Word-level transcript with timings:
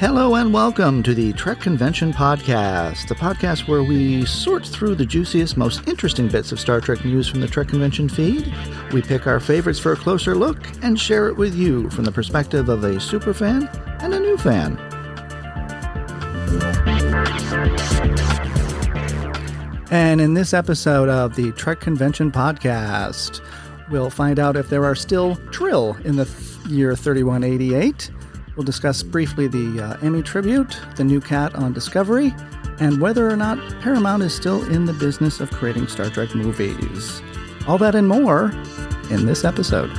Hello 0.00 0.36
and 0.36 0.50
welcome 0.50 1.02
to 1.02 1.12
the 1.12 1.34
Trek 1.34 1.60
Convention 1.60 2.10
Podcast, 2.10 3.06
the 3.06 3.14
podcast 3.14 3.68
where 3.68 3.82
we 3.82 4.24
sort 4.24 4.66
through 4.66 4.94
the 4.94 5.04
juiciest, 5.04 5.58
most 5.58 5.86
interesting 5.86 6.26
bits 6.26 6.52
of 6.52 6.58
Star 6.58 6.80
Trek 6.80 7.04
news 7.04 7.28
from 7.28 7.42
the 7.42 7.46
Trek 7.46 7.68
Convention 7.68 8.08
feed. 8.08 8.50
We 8.94 9.02
pick 9.02 9.26
our 9.26 9.38
favorites 9.38 9.78
for 9.78 9.92
a 9.92 9.96
closer 9.96 10.34
look 10.34 10.56
and 10.80 10.98
share 10.98 11.28
it 11.28 11.36
with 11.36 11.54
you 11.54 11.90
from 11.90 12.06
the 12.06 12.12
perspective 12.12 12.70
of 12.70 12.82
a 12.82 12.98
super 12.98 13.34
fan 13.34 13.68
and 14.00 14.14
a 14.14 14.18
new 14.18 14.38
fan. 14.38 14.78
And 19.90 20.22
in 20.22 20.32
this 20.32 20.54
episode 20.54 21.10
of 21.10 21.36
the 21.36 21.52
Trek 21.52 21.80
Convention 21.80 22.32
Podcast, 22.32 23.42
we'll 23.90 24.08
find 24.08 24.38
out 24.38 24.56
if 24.56 24.70
there 24.70 24.86
are 24.86 24.94
still 24.94 25.36
Trill 25.50 25.94
in 26.04 26.16
the 26.16 26.24
th- 26.24 26.72
year 26.72 26.96
3188. 26.96 28.10
We'll 28.56 28.64
discuss 28.64 29.02
briefly 29.02 29.46
the 29.46 29.80
uh, 29.80 29.96
Emmy 30.02 30.22
tribute, 30.22 30.78
the 30.96 31.04
new 31.04 31.20
cat 31.20 31.54
on 31.54 31.72
Discovery, 31.72 32.34
and 32.80 33.00
whether 33.00 33.28
or 33.28 33.36
not 33.36 33.58
Paramount 33.80 34.22
is 34.22 34.34
still 34.34 34.64
in 34.70 34.86
the 34.86 34.92
business 34.92 35.40
of 35.40 35.50
creating 35.50 35.86
Star 35.86 36.10
Trek 36.10 36.34
movies. 36.34 37.22
All 37.68 37.78
that 37.78 37.94
and 37.94 38.08
more 38.08 38.52
in 39.10 39.26
this 39.26 39.44
episode. 39.44 39.90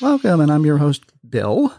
Welcome, 0.00 0.40
and 0.40 0.50
I'm 0.50 0.64
your 0.64 0.78
host, 0.78 1.04
Bill. 1.28 1.74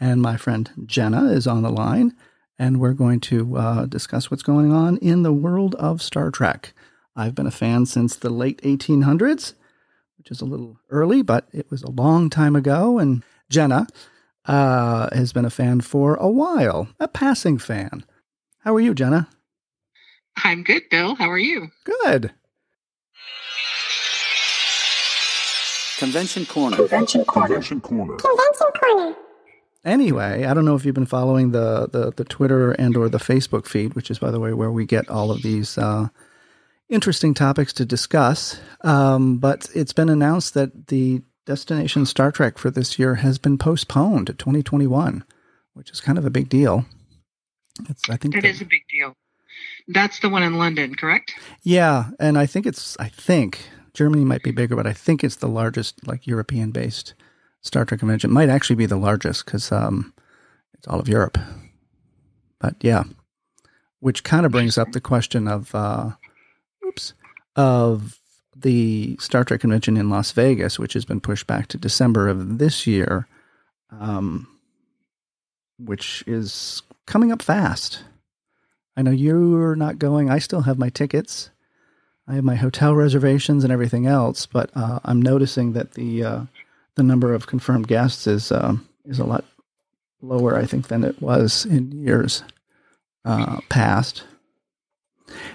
And 0.00 0.20
my 0.20 0.36
friend 0.36 0.68
Jenna 0.84 1.26
is 1.26 1.46
on 1.46 1.62
the 1.62 1.70
line, 1.70 2.14
and 2.58 2.80
we're 2.80 2.92
going 2.92 3.20
to 3.20 3.56
uh, 3.56 3.86
discuss 3.86 4.30
what's 4.30 4.42
going 4.42 4.72
on 4.72 4.96
in 4.98 5.22
the 5.22 5.32
world 5.32 5.74
of 5.76 6.02
Star 6.02 6.30
Trek. 6.30 6.72
I've 7.14 7.34
been 7.34 7.46
a 7.46 7.50
fan 7.50 7.86
since 7.86 8.16
the 8.16 8.30
late 8.30 8.60
1800s, 8.62 9.54
which 10.18 10.30
is 10.30 10.40
a 10.40 10.44
little 10.46 10.78
early, 10.90 11.22
but 11.22 11.48
it 11.52 11.70
was 11.70 11.82
a 11.82 11.90
long 11.90 12.30
time 12.30 12.56
ago. 12.56 12.98
And 12.98 13.22
Jenna 13.48 13.86
uh, 14.44 15.08
has 15.14 15.32
been 15.32 15.44
a 15.44 15.50
fan 15.50 15.80
for 15.80 16.14
a 16.16 16.28
while, 16.28 16.88
a 17.00 17.08
passing 17.08 17.58
fan. 17.58 18.04
How 18.60 18.74
are 18.74 18.80
you, 18.80 18.94
Jenna? 18.94 19.28
I'm 20.44 20.62
good, 20.62 20.82
Bill. 20.90 21.14
How 21.14 21.30
are 21.30 21.38
you? 21.38 21.70
Good. 21.84 22.32
Convention 25.98 26.44
Corner. 26.44 26.76
Convention 26.76 27.24
Corner. 27.24 27.46
Convention 27.46 27.80
Corner. 27.80 28.16
Convention 28.16 28.66
Corner. 28.78 29.16
Anyway, 29.86 30.44
I 30.44 30.52
don't 30.52 30.64
know 30.64 30.74
if 30.74 30.84
you've 30.84 30.96
been 30.96 31.06
following 31.06 31.52
the, 31.52 31.88
the, 31.90 32.10
the 32.10 32.24
Twitter 32.24 32.72
and 32.72 32.96
or 32.96 33.08
the 33.08 33.18
Facebook 33.18 33.66
feed, 33.66 33.94
which 33.94 34.10
is, 34.10 34.18
by 34.18 34.32
the 34.32 34.40
way, 34.40 34.52
where 34.52 34.72
we 34.72 34.84
get 34.84 35.08
all 35.08 35.30
of 35.30 35.42
these 35.42 35.78
uh, 35.78 36.08
interesting 36.88 37.34
topics 37.34 37.72
to 37.74 37.84
discuss. 37.84 38.60
Um, 38.80 39.38
but 39.38 39.68
it's 39.76 39.92
been 39.92 40.08
announced 40.08 40.54
that 40.54 40.88
the 40.88 41.22
Destination 41.44 42.04
Star 42.04 42.32
Trek 42.32 42.58
for 42.58 42.68
this 42.68 42.98
year 42.98 43.14
has 43.14 43.38
been 43.38 43.58
postponed 43.58 44.26
to 44.26 44.32
2021, 44.32 45.22
which 45.74 45.90
is 45.92 46.00
kind 46.00 46.18
of 46.18 46.24
a 46.26 46.30
big 46.30 46.48
deal. 46.48 46.84
It's, 47.88 48.10
I 48.10 48.16
think 48.16 48.34
It 48.34 48.42
the- 48.42 48.48
is 48.48 48.60
a 48.60 48.64
big 48.64 48.82
deal. 48.90 49.14
That's 49.88 50.18
the 50.18 50.28
one 50.28 50.42
in 50.42 50.58
London, 50.58 50.96
correct? 50.96 51.32
Yeah, 51.62 52.06
and 52.18 52.36
I 52.36 52.44
think 52.46 52.66
it's 52.66 52.96
I 52.98 53.08
think 53.08 53.68
Germany 53.94 54.24
might 54.24 54.42
be 54.42 54.50
bigger, 54.50 54.74
but 54.74 54.86
I 54.86 54.92
think 54.92 55.22
it's 55.22 55.36
the 55.36 55.48
largest 55.48 56.04
like 56.08 56.26
European 56.26 56.72
based 56.72 57.14
Star 57.66 57.84
Trek 57.84 58.00
convention. 58.00 58.30
It 58.30 58.34
might 58.34 58.48
actually 58.48 58.76
be 58.76 58.86
the 58.86 58.96
largest 58.96 59.44
because 59.44 59.70
um, 59.72 60.12
it's 60.74 60.86
all 60.86 61.00
of 61.00 61.08
Europe. 61.08 61.38
But 62.58 62.76
yeah, 62.80 63.04
which 64.00 64.24
kind 64.24 64.46
of 64.46 64.52
brings 64.52 64.78
up 64.78 64.92
the 64.92 65.00
question 65.00 65.48
of 65.48 65.74
uh, 65.74 66.10
oops 66.86 67.14
of 67.54 68.18
the 68.54 69.16
Star 69.20 69.44
Trek 69.44 69.60
convention 69.60 69.96
in 69.96 70.10
Las 70.10 70.32
Vegas, 70.32 70.78
which 70.78 70.94
has 70.94 71.04
been 71.04 71.20
pushed 71.20 71.46
back 71.46 71.66
to 71.68 71.78
December 71.78 72.28
of 72.28 72.58
this 72.58 72.86
year, 72.86 73.26
um, 73.90 74.48
which 75.78 76.24
is 76.26 76.82
coming 77.06 77.32
up 77.32 77.42
fast. 77.42 78.04
I 78.96 79.02
know 79.02 79.10
you're 79.10 79.76
not 79.76 79.98
going. 79.98 80.30
I 80.30 80.38
still 80.38 80.62
have 80.62 80.78
my 80.78 80.88
tickets. 80.88 81.50
I 82.26 82.34
have 82.34 82.44
my 82.44 82.56
hotel 82.56 82.94
reservations 82.94 83.62
and 83.62 83.72
everything 83.72 84.06
else, 84.06 84.46
but 84.46 84.70
uh, 84.74 85.00
I'm 85.04 85.22
noticing 85.22 85.74
that 85.74 85.92
the 85.92 86.24
uh, 86.24 86.40
the 86.96 87.02
number 87.02 87.32
of 87.32 87.46
confirmed 87.46 87.86
guests 87.88 88.26
is 88.26 88.50
um 88.50 88.88
is 89.04 89.18
a 89.18 89.24
lot 89.24 89.44
lower, 90.20 90.56
I 90.56 90.66
think, 90.66 90.88
than 90.88 91.04
it 91.04 91.20
was 91.20 91.64
in 91.64 91.92
years 91.92 92.42
uh, 93.24 93.60
past. 93.68 94.24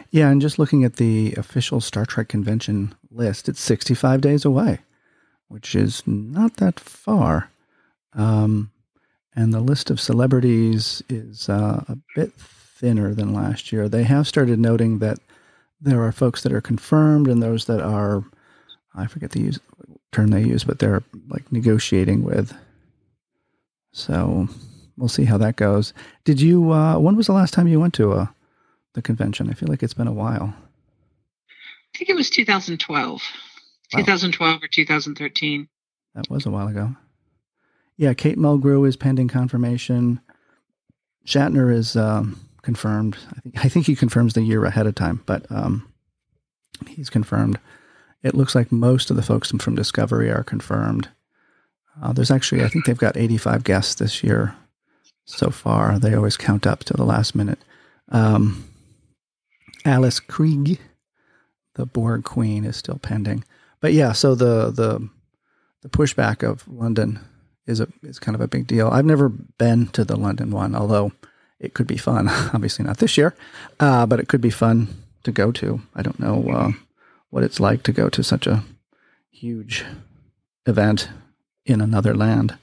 Yeah, 0.10 0.30
and 0.30 0.42
just 0.42 0.60
looking 0.60 0.84
at 0.84 0.98
the 0.98 1.34
official 1.38 1.80
Star 1.82 2.06
Trek 2.06 2.28
convention 2.28 2.94
list, 3.10 3.48
it's 3.48 3.62
65 3.62 4.22
days 4.22 4.46
away, 4.46 4.80
which 5.48 5.76
is 5.76 6.04
not 6.06 6.58
that 6.58 6.80
far. 6.80 7.50
Um, 8.14 8.72
and 9.34 9.54
the 9.54 9.62
list 9.62 9.90
of 9.90 10.02
celebrities 10.02 11.02
is 11.08 11.48
uh, 11.48 11.84
a 11.88 11.98
bit 12.16 12.34
thinner 12.34 13.14
than 13.14 13.34
last 13.34 13.72
year. 13.72 13.88
They 13.88 14.04
have 14.04 14.28
started 14.28 14.60
noting 14.60 15.00
that 15.00 15.20
there 15.80 16.04
are 16.04 16.12
folks 16.12 16.44
that 16.44 16.52
are 16.52 16.62
confirmed 16.62 17.28
and 17.28 17.42
those 17.42 17.66
that 17.66 17.82
are, 17.82 18.26
I 18.94 19.08
forget 19.08 19.32
the 19.32 19.40
use, 19.40 19.60
term 20.12 20.28
they 20.28 20.44
use, 20.44 20.64
but 20.64 20.80
they're 20.80 21.04
like 21.30 21.52
negotiating 21.52 22.24
with. 22.24 22.54
So 23.94 24.48
we'll 24.98 25.10
see 25.10 25.26
how 25.26 25.38
that 25.38 25.56
goes. 25.56 25.94
Did 26.24 26.42
you, 26.42 26.72
uh, 26.72 26.98
when 27.00 27.16
was 27.16 27.28
the 27.28 27.34
last 27.34 27.54
time 27.54 27.68
you 27.68 27.80
went 27.80 27.94
to 27.96 28.14
a, 28.14 28.34
the 28.94 29.02
convention? 29.02 29.50
I 29.50 29.54
feel 29.54 29.70
like 29.70 29.84
it's 29.84 29.94
been 29.94 30.08
a 30.08 30.14
while. 30.14 30.54
I 31.94 31.98
think 31.98 32.10
it 32.10 32.16
was 32.16 32.30
2012. 32.30 33.22
Wow. 33.94 34.00
2012 34.00 34.64
or 34.64 34.68
2013. 34.68 35.68
That 36.16 36.30
was 36.30 36.46
a 36.46 36.52
while 36.52 36.68
ago. 36.68 36.96
Yeah, 37.98 38.14
Kate 38.14 38.38
Mulgrew 38.38 38.88
is 38.88 38.96
pending 38.96 39.28
confirmation. 39.28 40.20
Shatner 41.26 41.74
is 41.74 41.96
um, 41.96 42.40
confirmed. 42.62 43.18
I 43.36 43.40
think 43.42 43.66
I 43.66 43.70
think 43.70 43.86
he 43.86 43.96
confirms 43.96 44.34
the 44.34 44.42
year 44.42 44.66
ahead 44.66 44.88
of 44.88 44.96
time, 44.96 45.22
but 45.26 45.46
um, 45.52 45.88
he's 46.88 47.10
confirmed. 47.10 47.60
It 48.24 48.36
looks 48.36 48.56
like 48.56 48.72
most 48.72 49.10
of 49.10 49.16
the 49.16 49.24
folks 49.24 49.52
from 49.52 49.76
Discovery 49.76 50.30
are 50.30 50.44
confirmed. 50.44 51.10
Uh, 52.02 52.14
there's 52.14 52.32
actually, 52.32 52.64
I 52.64 52.68
think 52.68 52.86
they've 52.86 52.98
got 52.98 53.18
85 53.18 53.64
guests 53.64 53.96
this 53.96 54.24
year 54.24 54.56
so 55.26 55.50
far. 55.50 56.00
They 56.00 56.14
always 56.14 56.38
count 56.38 56.68
up 56.68 56.84
to 56.86 56.94
the 56.94 57.06
last 57.06 57.36
minute. 57.36 57.60
Um, 58.10 58.66
Alice 59.86 60.20
Krige, 60.20 60.80
the 61.76 61.86
Borg 61.86 62.24
Queen, 62.24 62.66
is 62.66 62.78
still 62.78 63.00
pending. 63.00 63.44
But 63.80 63.94
yeah, 63.94 64.12
so 64.12 64.36
the 64.36 64.70
the 64.70 65.10
the 65.82 65.90
pushback 65.90 66.48
of 66.48 66.68
London 66.68 67.20
is 67.66 67.80
a 67.80 67.88
is 68.04 68.20
kind 68.20 68.36
of 68.36 68.42
a 68.42 68.48
big 68.48 68.68
deal. 68.68 68.90
I've 68.90 69.06
never 69.06 69.30
been 69.30 69.88
to 69.88 70.04
the 70.04 70.16
London 70.16 70.52
one, 70.52 70.76
although 70.76 71.12
it 71.60 71.74
could 71.74 71.88
be 71.88 71.98
fun. 71.98 72.30
Obviously 72.54 72.86
not 72.86 72.98
this 72.98 73.18
year, 73.18 73.36
uh, 73.80 74.06
but 74.06 74.20
it 74.20 74.28
could 74.28 74.42
be 74.42 74.52
fun 74.52 74.88
to 75.24 75.32
go 75.32 75.52
to. 75.54 75.82
I 75.96 76.04
don't 76.04 76.20
know 76.20 76.48
uh, 76.50 76.72
what 77.32 77.44
it's 77.44 77.60
like 77.60 77.82
to 77.84 77.92
go 77.92 78.08
to 78.10 78.24
such 78.24 78.46
a 78.46 78.64
huge 79.32 79.84
event 80.68 81.10
in 81.66 81.82
another 81.82 82.14
land. 82.14 82.58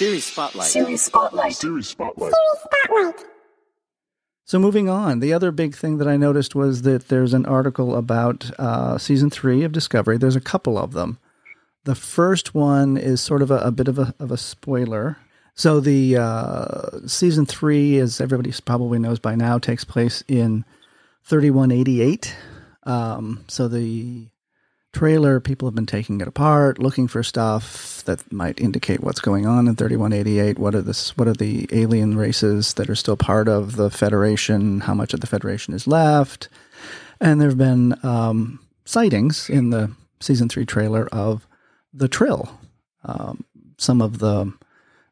Series 0.00 0.24
Spotlight. 0.24 0.68
Series 0.68 1.02
Spotlight. 1.02 1.52
Series 1.54 1.88
Spotlight. 1.88 2.32
Series 2.32 2.62
Spotlight. 2.62 3.26
So 4.46 4.58
moving 4.58 4.88
on, 4.88 5.20
the 5.20 5.32
other 5.32 5.52
big 5.52 5.76
thing 5.76 5.98
that 5.98 6.08
I 6.08 6.16
noticed 6.16 6.54
was 6.54 6.82
that 6.82 7.08
there's 7.08 7.34
an 7.34 7.46
article 7.46 7.94
about 7.94 8.50
uh, 8.58 8.96
season 8.98 9.30
three 9.30 9.62
of 9.62 9.72
Discovery. 9.72 10.16
There's 10.16 10.36
a 10.36 10.40
couple 10.40 10.78
of 10.78 10.92
them. 10.92 11.18
The 11.84 11.94
first 11.94 12.54
one 12.54 12.96
is 12.96 13.20
sort 13.20 13.42
of 13.42 13.50
a, 13.50 13.58
a 13.58 13.70
bit 13.70 13.88
of 13.88 13.98
a 13.98 14.14
of 14.18 14.32
a 14.32 14.36
spoiler. 14.36 15.18
So 15.54 15.80
the 15.80 16.16
uh, 16.16 17.06
season 17.06 17.46
three, 17.46 17.98
as 17.98 18.20
everybody 18.20 18.52
probably 18.64 18.98
knows 18.98 19.18
by 19.18 19.34
now, 19.34 19.58
takes 19.58 19.84
place 19.84 20.24
in 20.26 20.64
3188. 21.24 22.36
Um, 22.84 23.44
so 23.48 23.68
the 23.68 24.28
trailer, 24.92 25.40
people 25.40 25.68
have 25.68 25.74
been 25.74 25.86
taking 25.86 26.20
it 26.20 26.28
apart, 26.28 26.78
looking 26.78 27.06
for 27.06 27.22
stuff 27.22 28.02
that 28.04 28.32
might 28.32 28.60
indicate 28.60 29.00
what's 29.00 29.20
going 29.20 29.46
on 29.46 29.68
in 29.68 29.76
3188. 29.76 30.58
What 30.58 30.74
are 30.74 30.82
this? 30.82 31.16
What 31.16 31.28
are 31.28 31.34
the 31.34 31.68
alien 31.72 32.16
races 32.16 32.74
that 32.74 32.90
are 32.90 32.96
still 32.96 33.16
part 33.16 33.48
of 33.48 33.76
the 33.76 33.90
Federation? 33.90 34.80
How 34.80 34.94
much 34.94 35.14
of 35.14 35.20
the 35.20 35.26
Federation 35.26 35.74
is 35.74 35.86
left? 35.86 36.48
And 37.20 37.40
there 37.40 37.48
have 37.48 37.58
been 37.58 37.98
um, 38.04 38.60
sightings 38.84 39.48
in 39.48 39.70
the 39.70 39.92
season 40.20 40.48
three 40.48 40.66
trailer 40.66 41.06
of 41.12 41.46
the 41.92 42.08
Trill. 42.08 42.50
Um, 43.04 43.44
some 43.78 44.02
of 44.02 44.18
the 44.18 44.52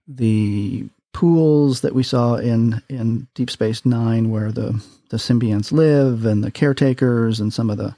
the 0.07 0.89
pools 1.13 1.81
that 1.81 1.95
we 1.95 2.03
saw 2.03 2.37
in 2.37 2.83
in 2.89 3.29
Deep 3.35 3.51
Space 3.51 3.85
Nine, 3.85 4.31
where 4.31 4.53
the 4.53 4.83
the 5.11 5.17
symbionts 5.17 5.73
live, 5.73 6.25
and 6.25 6.45
the 6.45 6.51
caretakers, 6.51 7.41
and 7.41 7.53
some 7.53 7.71
of 7.71 7.79
the 7.79 7.95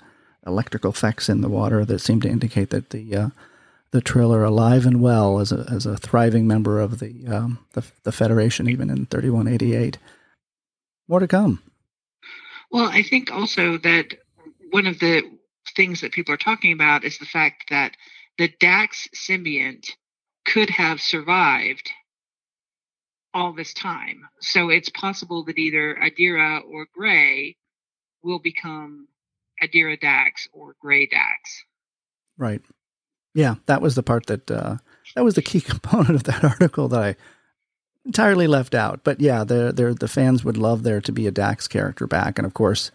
electrical 0.47 0.91
effects 0.91 1.29
in 1.29 1.41
the 1.41 1.49
water 1.49 1.85
that 1.85 1.99
seem 1.99 2.21
to 2.21 2.29
indicate 2.29 2.71
that 2.71 2.91
the 2.91 3.15
uh, 3.15 3.29
the 3.91 4.01
Trill 4.01 4.33
are 4.33 4.45
alive 4.45 4.87
and 4.87 5.01
well 5.01 5.39
as 5.39 5.53
a 5.53 5.67
as 5.71 5.87
a 5.87 5.97
thriving 5.97 6.47
member 6.47 6.81
of 6.81 6.99
the 6.99 7.27
um, 7.27 7.59
the, 7.73 7.85
the 8.05 8.13
Federation, 8.13 8.69
even 8.69 8.91
in 8.91 9.07
thirty 9.07 9.31
one 9.31 9.49
eighty 9.49 9.75
eight. 9.75 9.99
More 11.09 11.21
to 11.21 11.29
come. 11.29 11.63
Well, 12.71 12.89
I 12.89 13.03
think 13.03 13.33
also 13.33 13.79
that 13.79 14.15
one 14.71 14.87
of 14.87 15.01
the 15.01 15.23
things 15.75 16.01
that 16.01 16.13
people 16.13 16.33
are 16.33 16.39
talking 16.39 16.73
about 16.73 17.05
is 17.05 17.19
the 17.19 17.27
fact 17.27 17.65
that 17.71 17.97
the 18.39 18.49
Dax 18.61 19.09
symbiont 19.15 19.91
could 20.47 20.71
have 20.71 21.01
survived 21.01 21.91
all 23.33 23.53
this 23.53 23.73
time. 23.75 24.29
So 24.41 24.71
it's 24.71 24.89
possible 24.89 25.45
that 25.45 25.59
either 25.59 25.97
Adira 25.97 26.61
or 26.65 26.87
Gray 26.95 27.57
will 28.23 28.39
become 28.39 29.09
Adira 29.63 30.01
Dax 30.01 30.49
or 30.53 30.75
Gray 30.81 31.07
Dax. 31.07 31.65
Right. 32.37 32.63
Yeah, 33.35 33.57
that 33.67 33.83
was 33.83 33.95
the 33.95 34.03
part 34.03 34.27
that 34.27 34.51
uh, 34.51 34.77
that 35.15 35.25
was 35.25 35.35
the 35.35 35.43
key 35.43 35.61
component 35.61 36.11
of 36.17 36.25
that 36.25 36.45
article 36.45 36.89
that 36.89 37.01
I 37.01 37.17
entirely 38.05 38.47
left 38.47 38.75
out. 38.75 39.05
But 39.05 39.21
yeah, 39.21 39.45
the 39.45 39.73
the 39.73 39.95
the 39.95 40.09
fans 40.09 40.45
would 40.45 40.57
love 40.57 40.83
there 40.83 41.01
to 41.01 41.13
be 41.13 41.27
a 41.27 41.33
Dax 41.33 41.69
character 41.69 42.07
back, 42.07 42.39
and 42.39 42.47
of 42.47 42.55
course, 42.55 42.91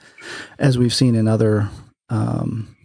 as 0.60 0.78
we've 0.78 0.94
seen 0.94 1.16
in 1.16 1.28
other 1.28 1.70
um, 2.10 2.76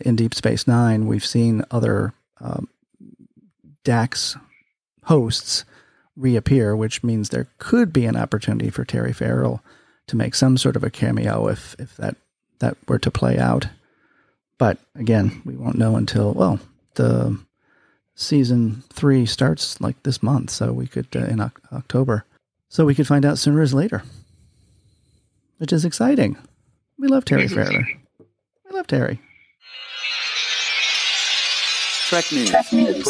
in 0.00 0.16
Deep 0.16 0.34
Space 0.34 0.66
Nine, 0.66 1.06
we've 1.06 1.24
seen 1.24 1.64
other 1.70 2.14
um, 2.40 2.68
Dax 3.84 4.36
hosts 5.04 5.64
reappear, 6.20 6.76
which 6.76 7.02
means 7.02 7.28
there 7.28 7.48
could 7.58 7.92
be 7.92 8.06
an 8.06 8.16
opportunity 8.16 8.70
for 8.70 8.84
Terry 8.84 9.12
Farrell 9.12 9.62
to 10.06 10.16
make 10.16 10.34
some 10.34 10.56
sort 10.58 10.76
of 10.76 10.84
a 10.84 10.90
cameo 10.90 11.48
if 11.48 11.74
if 11.78 11.96
that 11.96 12.16
that 12.58 12.76
were 12.86 12.98
to 12.98 13.10
play 13.10 13.38
out. 13.38 13.68
But 14.58 14.78
again, 14.94 15.40
we 15.44 15.56
won't 15.56 15.78
know 15.78 15.96
until 15.96 16.32
well 16.32 16.60
the 16.94 17.38
season 18.14 18.82
three 18.92 19.24
starts 19.24 19.80
like 19.80 20.02
this 20.02 20.22
month, 20.22 20.50
so 20.50 20.72
we 20.72 20.86
could 20.86 21.08
uh, 21.16 21.20
in 21.20 21.40
o- 21.40 21.50
October, 21.72 22.24
so 22.68 22.84
we 22.84 22.94
could 22.94 23.06
find 23.06 23.24
out 23.24 23.38
sooner 23.38 23.60
or 23.60 23.66
later, 23.66 24.02
which 25.58 25.72
is 25.72 25.84
exciting. 25.84 26.36
We 26.98 27.08
love 27.08 27.24
Terry 27.24 27.48
Farrell. 27.48 27.84
We 28.68 28.76
love 28.76 28.86
Terry. 28.86 29.20
Trek 32.08 32.24
News. 32.32 32.50
Trek 32.50 32.72
News. 32.72 33.02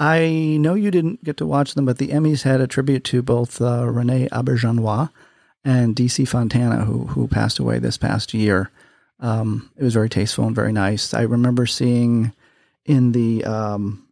I 0.00 0.56
know 0.58 0.72
you 0.72 0.90
didn't 0.90 1.22
get 1.22 1.36
to 1.36 1.46
watch 1.46 1.74
them, 1.74 1.84
but 1.84 1.98
the 1.98 2.08
Emmys 2.08 2.42
had 2.42 2.62
a 2.62 2.66
tribute 2.66 3.04
to 3.04 3.20
both 3.20 3.60
uh, 3.60 3.82
René 3.82 4.30
Auberjonois 4.30 5.10
and 5.62 5.94
DC 5.94 6.26
Fontana, 6.26 6.86
who 6.86 7.04
who 7.08 7.28
passed 7.28 7.58
away 7.58 7.78
this 7.78 7.98
past 7.98 8.32
year. 8.32 8.70
Um, 9.20 9.70
it 9.76 9.84
was 9.84 9.92
very 9.92 10.08
tasteful 10.08 10.46
and 10.46 10.56
very 10.56 10.72
nice. 10.72 11.12
I 11.12 11.20
remember 11.20 11.66
seeing 11.66 12.32
in 12.86 13.12
the 13.12 13.44
um, 13.44 14.08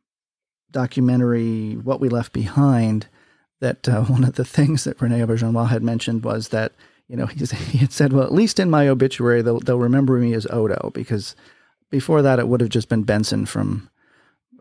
documentary 0.71 1.73
"What 1.77 2.01
We 2.01 2.11
Left 2.11 2.35
Behind" 2.35 3.07
that 3.61 3.89
uh, 3.89 4.03
one 4.05 4.25
of 4.25 4.35
the 4.35 4.45
things 4.45 4.85
that 4.85 5.01
Rene 5.01 5.21
Auberjonois 5.21 5.71
had 5.71 5.83
mentioned 5.83 6.23
was 6.23 6.49
that 6.49 6.73
you 7.09 7.17
know 7.17 7.27
he 7.27 7.79
had 7.79 7.93
said, 7.93 8.13
"Well, 8.13 8.27
at 8.27 8.35
least 8.35 8.61
in 8.61 8.69
my 8.69 8.89
obituary, 8.89 9.41
they'll 9.41 9.61
they'll 9.61 9.79
remember 9.79 10.19
me 10.19 10.35
as 10.35 10.47
Odo," 10.51 10.91
because 10.93 11.35
before 11.91 12.21
that 12.21 12.39
it 12.39 12.47
would 12.47 12.61
have 12.61 12.69
just 12.69 12.91
been 12.91 13.05
Benson 13.05 13.47
from 13.47 13.89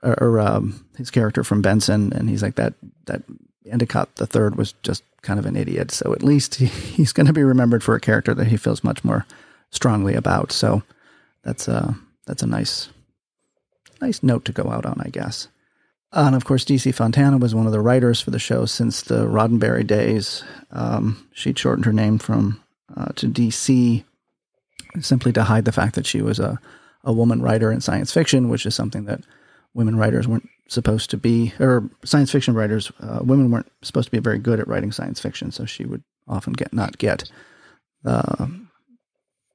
or, 0.03 0.23
or 0.23 0.39
um, 0.39 0.85
his 0.97 1.11
character 1.11 1.43
from 1.43 1.61
Benson, 1.61 2.13
and 2.13 2.29
he's 2.29 2.43
like 2.43 2.55
that 2.55 2.73
that 3.05 3.23
Endicott 3.69 4.15
the 4.15 4.27
third 4.27 4.55
was 4.55 4.73
just 4.83 5.03
kind 5.21 5.39
of 5.39 5.45
an 5.45 5.55
idiot. 5.55 5.91
So 5.91 6.13
at 6.13 6.23
least 6.23 6.55
he, 6.55 6.65
he's 6.95 7.13
going 7.13 7.27
to 7.27 7.33
be 7.33 7.43
remembered 7.43 7.83
for 7.83 7.95
a 7.95 7.99
character 8.01 8.33
that 8.33 8.47
he 8.47 8.57
feels 8.57 8.83
much 8.83 9.03
more 9.03 9.25
strongly 9.71 10.13
about. 10.13 10.51
So 10.51 10.83
that's 11.43 11.67
a 11.67 11.97
that's 12.25 12.43
a 12.43 12.47
nice 12.47 12.89
nice 14.01 14.23
note 14.23 14.45
to 14.45 14.51
go 14.51 14.69
out 14.69 14.85
on, 14.85 15.01
I 15.03 15.09
guess. 15.09 15.47
And 16.13 16.35
of 16.35 16.45
course, 16.45 16.63
DC 16.63 16.93
Fontana 16.95 17.37
was 17.37 17.53
one 17.53 17.65
of 17.65 17.73
the 17.73 17.81
writers 17.81 18.21
for 18.21 18.31
the 18.31 18.39
show 18.39 18.65
since 18.65 19.01
the 19.01 19.25
Roddenberry 19.25 19.85
days. 19.85 20.43
Um, 20.71 21.27
she'd 21.33 21.59
shortened 21.59 21.85
her 21.85 21.93
name 21.93 22.17
from 22.17 22.63
uh, 22.95 23.11
to 23.15 23.27
DC 23.27 24.03
simply 25.01 25.33
to 25.33 25.43
hide 25.43 25.65
the 25.65 25.71
fact 25.71 25.95
that 25.95 26.05
she 26.05 26.21
was 26.21 26.39
a, 26.39 26.59
a 27.03 27.11
woman 27.11 27.41
writer 27.41 27.71
in 27.71 27.81
science 27.81 28.13
fiction, 28.13 28.49
which 28.49 28.65
is 28.65 28.73
something 28.73 29.05
that 29.05 29.21
women 29.77 29.95
writers 29.95 30.27
weren't 30.27 30.49
supposed 30.67 31.11
to 31.11 31.17
be, 31.17 31.53
or 31.59 31.89
science 32.03 32.31
fiction 32.31 32.55
writers, 32.55 32.91
uh, 32.99 33.19
women 33.21 33.51
weren't 33.51 33.71
supposed 33.83 34.07
to 34.07 34.11
be 34.11 34.19
very 34.19 34.39
good 34.39 34.59
at 34.59 34.67
writing 34.67 34.91
science 34.91 35.19
fiction, 35.19 35.51
so 35.51 35.65
she 35.65 35.85
would 35.85 36.03
often 36.27 36.53
get 36.53 36.73
not 36.73 36.97
get 36.97 37.29
the 38.03 38.67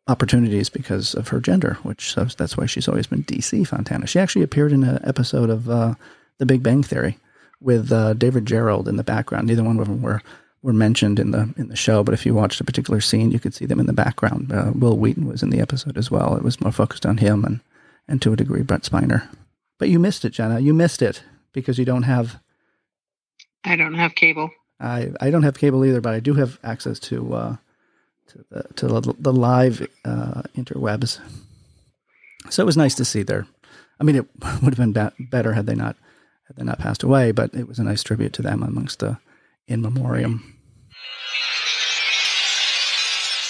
opportunities 0.09 0.69
because 0.69 1.15
of 1.15 1.29
her 1.29 1.41
gender, 1.41 1.75
which 1.83 2.13
so 2.13 2.25
that's 2.25 2.57
why 2.57 2.67
she's 2.67 2.89
always 2.89 3.07
been 3.07 3.25
DC 3.25 3.67
Fontana. 3.67 4.07
She 4.07 4.21
actually 4.21 4.43
appeared 4.43 4.73
in 4.73 4.85
an 4.85 5.01
episode 5.05 5.51
of 5.51 5.69
uh, 5.69 5.95
The 6.39 6.47
Big 6.47 6.63
Bang 6.63 6.83
Theory 6.83 7.19
with 7.61 7.93
uh, 7.93 8.15
David 8.15 8.45
Gerrold 8.45 8.89
in 8.89 8.97
the 8.97 9.05
background. 9.05 9.49
Neither 9.49 9.65
one 9.65 9.79
of 9.79 9.89
them 9.89 10.03
were 10.03 10.23
were 10.63 10.73
mentioned 10.73 11.19
in 11.19 11.33
the 11.33 11.53
in 11.57 11.69
the 11.69 11.77
show, 11.77 12.05
but 12.05 12.15
if 12.15 12.25
you 12.25 12.33
watched 12.33 12.61
a 12.61 12.65
particular 12.65 13.01
scene, 13.01 13.33
you 13.33 13.41
could 13.41 13.55
see 13.55 13.67
them 13.67 13.81
in 13.81 13.87
the 13.87 13.93
background. 13.93 14.53
Uh, 14.53 14.71
Wil 14.75 14.97
Wheaton 14.97 15.27
was 15.27 15.43
in 15.43 15.51
the 15.51 15.61
episode 15.61 15.99
as 15.99 16.11
well. 16.11 16.37
It 16.37 16.45
was 16.45 16.61
more 16.61 16.73
focused 16.73 17.05
on 17.05 17.19
him 17.19 17.45
and 17.45 17.61
and 18.09 18.23
to 18.23 18.33
a 18.33 18.37
degree 18.37 18.63
Brent 18.63 18.89
Spiner. 18.89 19.29
But 19.82 19.88
you 19.88 19.99
missed 19.99 20.25
it, 20.25 20.31
Jenna. 20.31 20.61
You 20.61 20.75
missed 20.75 21.02
it 21.02 21.25
because 21.52 21.76
you 21.76 21.84
don't 21.84 22.05
have. 22.05 22.38
I 23.64 23.75
don't 23.75 23.94
have 23.94 24.14
cable. 24.14 24.49
I 24.79 25.11
I 25.20 25.29
don't 25.29 25.43
have 25.43 25.58
cable 25.58 25.84
either, 25.84 26.00
but 26.00 26.14
I 26.14 26.20
do 26.20 26.34
have 26.34 26.61
access 26.62 27.00
to 27.00 27.34
uh, 27.34 27.56
to 28.29 28.44
the 28.49 28.62
to 28.76 28.87
the, 28.87 29.14
the 29.19 29.32
live 29.32 29.84
uh, 30.05 30.43
interwebs. 30.56 31.19
So 32.49 32.62
it 32.62 32.67
was 32.67 32.76
nice 32.76 32.94
to 32.94 33.05
see 33.05 33.25
there. 33.25 33.44
I 33.99 34.05
mean, 34.05 34.14
it 34.14 34.26
would 34.62 34.73
have 34.73 34.76
been 34.76 34.93
ba- 34.93 35.14
better 35.19 35.52
had 35.52 35.67
they 35.67 35.75
not 35.75 35.96
had 36.46 36.56
they 36.56 36.62
not 36.62 36.78
passed 36.78 37.02
away, 37.02 37.32
but 37.32 37.52
it 37.52 37.67
was 37.67 37.81
a 37.81 37.82
nice 37.82 38.05
tribute 38.05 38.35
to 38.35 38.43
them 38.43 38.62
amongst 38.62 39.00
the 39.00 39.19
in 39.67 39.82
memoriam. 39.82 40.61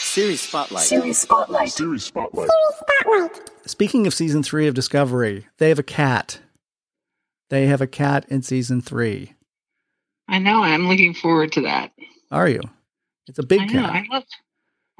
Series 0.00 0.40
Spotlight. 0.40 0.84
Series 0.86 1.18
Spotlight. 1.18 1.72
Series 1.72 2.04
Spotlight. 2.04 2.48
Series 2.48 2.80
Spotlight. 2.80 3.51
Speaking 3.66 4.06
of 4.06 4.14
season 4.14 4.42
three 4.42 4.66
of 4.66 4.74
Discovery, 4.74 5.46
they 5.58 5.68
have 5.68 5.78
a 5.78 5.84
cat. 5.84 6.40
They 7.50 7.66
have 7.66 7.80
a 7.80 7.86
cat 7.86 8.24
in 8.28 8.42
season 8.42 8.80
three. 8.80 9.34
I 10.28 10.38
know. 10.38 10.62
I'm 10.62 10.88
looking 10.88 11.14
forward 11.14 11.52
to 11.52 11.60
that. 11.62 11.92
Are 12.30 12.48
you? 12.48 12.60
It's 13.28 13.38
a 13.38 13.46
big 13.46 13.60
I 13.60 13.64
know. 13.66 13.82
cat. 13.82 13.90
I 13.90 14.14
love. 14.14 14.24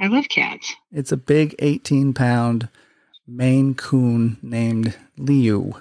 I 0.00 0.06
love 0.09 0.29
cats. 0.29 0.75
It's 0.91 1.12
a 1.12 1.17
big 1.17 1.55
18 1.59 2.12
pound 2.12 2.69
Maine 3.26 3.75
Coon 3.75 4.37
named 4.43 4.97
Liu. 5.17 5.75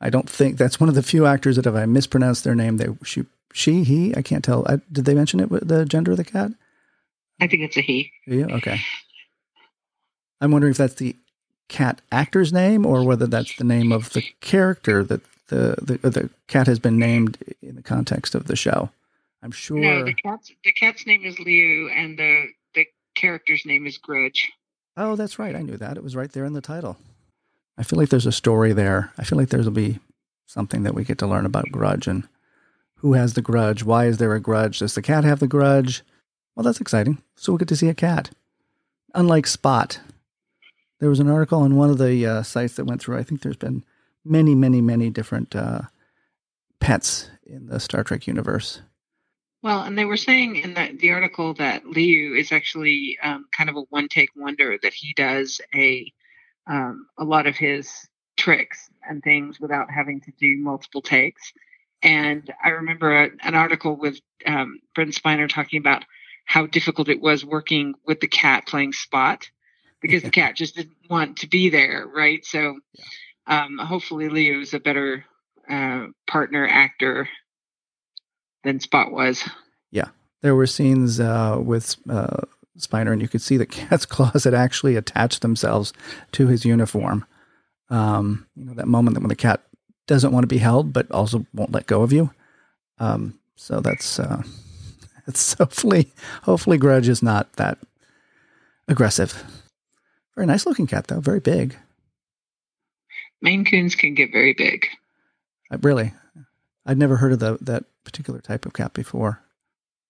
I 0.00 0.10
don't 0.10 0.28
think 0.28 0.56
that's 0.58 0.78
one 0.78 0.88
of 0.88 0.94
the 0.94 1.02
few 1.02 1.26
actors 1.26 1.56
that 1.56 1.66
if 1.66 1.74
I 1.74 1.86
mispronounced 1.86 2.44
their 2.44 2.54
name, 2.54 2.76
they 2.76 2.88
she, 3.04 3.24
she 3.52 3.84
he 3.84 4.14
I 4.16 4.22
can't 4.22 4.44
tell. 4.44 4.66
I, 4.68 4.80
did 4.92 5.04
they 5.04 5.14
mention 5.14 5.40
it 5.40 5.50
with 5.50 5.68
the 5.68 5.84
gender 5.84 6.10
of 6.12 6.16
the 6.18 6.24
cat? 6.24 6.52
I 7.40 7.46
think 7.46 7.62
it's 7.62 7.76
a 7.76 7.80
he. 7.82 8.10
Yeah, 8.26 8.46
okay. 8.46 8.80
I'm 10.40 10.50
wondering 10.50 10.72
if 10.72 10.76
that's 10.76 10.94
the 10.94 11.16
cat 11.68 12.00
actor's 12.12 12.52
name 12.52 12.86
or 12.86 13.04
whether 13.04 13.26
that's 13.26 13.56
the 13.56 13.64
name 13.64 13.90
of 13.92 14.12
the 14.12 14.22
character 14.40 15.02
that 15.04 15.20
the 15.48 15.76
the, 15.80 16.10
the 16.10 16.30
cat 16.46 16.66
has 16.66 16.78
been 16.78 16.98
named 16.98 17.38
in 17.62 17.76
the 17.76 17.82
context 17.82 18.34
of 18.34 18.46
the 18.46 18.56
show. 18.56 18.90
I'm 19.42 19.50
sure. 19.52 19.78
No, 19.78 20.04
the 20.04 20.14
cat's 20.14 20.52
the 20.64 20.72
cat's 20.72 21.06
name 21.06 21.24
is 21.24 21.38
Liu, 21.38 21.88
and 21.88 22.18
the 22.18 22.48
the 22.74 22.86
character's 23.14 23.64
name 23.64 23.86
is 23.86 23.98
Grudge. 23.98 24.50
Oh, 24.96 25.14
that's 25.16 25.38
right. 25.38 25.54
I 25.54 25.62
knew 25.62 25.76
that. 25.76 25.96
It 25.96 26.02
was 26.02 26.16
right 26.16 26.32
there 26.32 26.44
in 26.44 26.54
the 26.54 26.60
title. 26.60 26.96
I 27.78 27.82
feel 27.82 27.98
like 27.98 28.08
there's 28.08 28.26
a 28.26 28.32
story 28.32 28.72
there. 28.72 29.12
I 29.18 29.24
feel 29.24 29.38
like 29.38 29.50
there'll 29.50 29.70
be 29.70 29.98
something 30.46 30.84
that 30.84 30.94
we 30.94 31.04
get 31.04 31.18
to 31.18 31.26
learn 31.26 31.44
about 31.44 31.70
grudge 31.70 32.06
and 32.06 32.26
who 32.96 33.12
has 33.12 33.34
the 33.34 33.42
grudge. 33.42 33.84
Why 33.84 34.06
is 34.06 34.16
there 34.16 34.34
a 34.34 34.40
grudge? 34.40 34.78
Does 34.78 34.94
the 34.94 35.02
cat 35.02 35.24
have 35.24 35.40
the 35.40 35.46
grudge? 35.46 36.02
Well, 36.54 36.64
that's 36.64 36.80
exciting. 36.80 37.18
So 37.34 37.52
we'll 37.52 37.58
get 37.58 37.68
to 37.68 37.76
see 37.76 37.88
a 37.88 37.94
cat. 37.94 38.30
Unlike 39.14 39.46
Spot, 39.46 40.00
there 40.98 41.08
was 41.08 41.20
an 41.20 41.28
article 41.28 41.60
on 41.60 41.76
one 41.76 41.90
of 41.90 41.98
the 41.98 42.26
uh, 42.26 42.42
sites 42.42 42.74
that 42.74 42.84
went 42.84 43.00
through. 43.00 43.18
I 43.18 43.22
think 43.22 43.42
there's 43.42 43.56
been 43.56 43.84
many, 44.24 44.54
many, 44.54 44.80
many 44.80 45.10
different 45.10 45.54
uh, 45.54 45.82
pets 46.80 47.30
in 47.44 47.66
the 47.66 47.80
Star 47.80 48.02
Trek 48.02 48.26
universe. 48.26 48.82
Well, 49.62 49.82
and 49.82 49.98
they 49.98 50.04
were 50.04 50.16
saying 50.16 50.56
in 50.56 50.74
the, 50.74 50.96
the 50.98 51.10
article 51.10 51.54
that 51.54 51.86
Liu 51.86 52.34
is 52.34 52.52
actually 52.52 53.18
um, 53.22 53.46
kind 53.56 53.68
of 53.68 53.76
a 53.76 53.82
one 53.90 54.08
take 54.08 54.30
wonder 54.36 54.78
that 54.82 54.94
he 54.94 55.12
does 55.14 55.60
a 55.74 56.12
um, 56.68 57.06
a 57.18 57.24
lot 57.24 57.46
of 57.46 57.56
his 57.56 58.08
tricks 58.36 58.90
and 59.08 59.22
things 59.22 59.60
without 59.60 59.90
having 59.90 60.20
to 60.20 60.32
do 60.38 60.56
multiple 60.58 61.02
takes. 61.02 61.52
And 62.02 62.52
I 62.62 62.70
remember 62.70 63.24
a, 63.24 63.30
an 63.42 63.54
article 63.54 63.96
with 63.96 64.20
um, 64.46 64.80
Brent 64.94 65.14
Spiner 65.14 65.48
talking 65.48 65.78
about 65.80 66.04
how 66.44 66.66
difficult 66.66 67.08
it 67.08 67.20
was 67.20 67.44
working 67.44 67.94
with 68.06 68.20
the 68.20 68.28
cat 68.28 68.66
playing 68.66 68.92
Spot 68.92 69.48
because 70.06 70.22
the 70.22 70.30
cat 70.30 70.56
just 70.56 70.76
didn't 70.76 70.96
want 71.08 71.38
to 71.38 71.48
be 71.48 71.68
there, 71.68 72.06
right? 72.06 72.44
So 72.44 72.78
um, 73.46 73.78
hopefully 73.78 74.28
Leo 74.28 74.60
is 74.60 74.74
a 74.74 74.80
better 74.80 75.24
uh, 75.68 76.06
partner 76.26 76.66
actor 76.66 77.28
than 78.64 78.80
Spot 78.80 79.12
was. 79.12 79.48
Yeah, 79.90 80.08
there 80.42 80.54
were 80.54 80.66
scenes 80.66 81.20
uh, 81.20 81.58
with 81.60 81.96
uh, 82.08 82.42
Spiner, 82.78 83.12
and 83.12 83.22
you 83.22 83.28
could 83.28 83.42
see 83.42 83.56
the 83.56 83.66
cat's 83.66 84.06
claws 84.06 84.44
had 84.44 84.54
actually 84.54 84.96
attached 84.96 85.42
themselves 85.42 85.92
to 86.32 86.46
his 86.48 86.64
uniform. 86.64 87.24
Um, 87.88 88.46
you 88.56 88.64
know 88.64 88.74
that 88.74 88.88
moment 88.88 89.14
that 89.14 89.20
when 89.20 89.28
the 89.28 89.36
cat 89.36 89.62
doesn't 90.06 90.32
want 90.32 90.42
to 90.44 90.48
be 90.48 90.58
held, 90.58 90.92
but 90.92 91.10
also 91.10 91.46
won't 91.54 91.72
let 91.72 91.86
go 91.86 92.02
of 92.02 92.12
you. 92.12 92.30
Um, 92.98 93.38
so 93.54 93.80
that's 93.80 94.18
uh, 94.18 94.42
it's 95.26 95.54
hopefully 95.54 96.12
hopefully 96.42 96.78
Grudge 96.78 97.08
is 97.08 97.22
not 97.22 97.52
that 97.54 97.78
aggressive. 98.88 99.44
Very 100.36 100.46
nice 100.46 100.66
looking 100.66 100.86
cat 100.86 101.08
though, 101.08 101.20
very 101.20 101.40
big. 101.40 101.76
Maine 103.40 103.64
Coons 103.64 103.94
can 103.94 104.14
get 104.14 104.32
very 104.32 104.52
big. 104.52 104.86
I, 105.70 105.76
really, 105.76 106.12
I'd 106.84 106.98
never 106.98 107.16
heard 107.16 107.32
of 107.32 107.38
the, 107.38 107.58
that 107.62 107.84
particular 108.04 108.40
type 108.40 108.66
of 108.66 108.72
cat 108.72 108.92
before. 108.92 109.42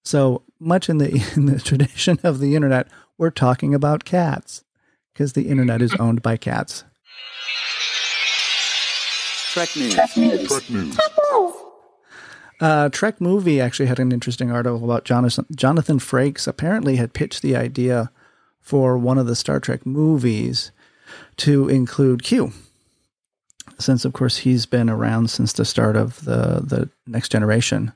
So 0.04 0.42
much 0.60 0.88
in 0.88 0.98
the 0.98 1.10
in 1.36 1.46
the 1.46 1.60
tradition 1.60 2.18
of 2.22 2.40
the 2.40 2.54
internet, 2.54 2.88
we're 3.18 3.30
talking 3.30 3.74
about 3.74 4.04
cats 4.04 4.64
because 5.12 5.32
the 5.32 5.48
internet 5.48 5.80
is 5.80 5.94
owned 5.94 6.22
by 6.22 6.36
cats. 6.36 6.84
Trek 9.52 9.74
News. 9.74 9.94
Trek 9.94 10.16
News. 10.16 10.48
Trek 10.48 10.70
News. 10.70 10.98
Uh, 12.58 12.88
Trek 12.88 13.20
movie 13.20 13.60
actually 13.60 13.86
had 13.86 13.98
an 13.98 14.12
interesting 14.12 14.50
article 14.50 14.84
about 14.84 15.04
Jonathan 15.04 15.46
Jonathan 15.54 15.98
Frakes. 15.98 16.46
Apparently, 16.46 16.96
had 16.96 17.12
pitched 17.12 17.42
the 17.42 17.56
idea 17.56 18.10
for 18.66 18.98
one 18.98 19.16
of 19.16 19.28
the 19.28 19.36
Star 19.36 19.60
Trek 19.60 19.86
movies 19.86 20.72
to 21.36 21.68
include 21.68 22.24
Q, 22.24 22.52
since 23.78 24.04
of 24.04 24.12
course 24.12 24.38
he's 24.38 24.66
been 24.66 24.90
around 24.90 25.30
since 25.30 25.52
the 25.52 25.64
start 25.64 25.94
of 25.94 26.24
the 26.24 26.60
the 26.66 26.90
Next 27.06 27.28
Generation. 27.28 27.92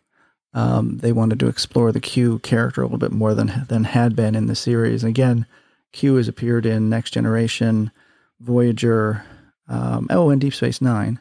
Um, 0.54 0.98
they 0.98 1.10
wanted 1.10 1.40
to 1.40 1.48
explore 1.48 1.90
the 1.90 2.00
Q 2.00 2.38
character 2.38 2.82
a 2.82 2.84
little 2.84 2.98
bit 2.98 3.10
more 3.10 3.34
than 3.34 3.66
than 3.68 3.82
had 3.82 4.14
been 4.14 4.36
in 4.36 4.46
the 4.46 4.54
series. 4.54 5.02
Again, 5.02 5.44
Q 5.90 6.14
has 6.14 6.28
appeared 6.28 6.64
in 6.64 6.88
Next 6.88 7.10
Generation, 7.10 7.90
Voyager, 8.38 9.24
um, 9.66 10.06
oh, 10.08 10.30
and 10.30 10.40
Deep 10.40 10.54
Space 10.54 10.80
Nine, 10.80 11.18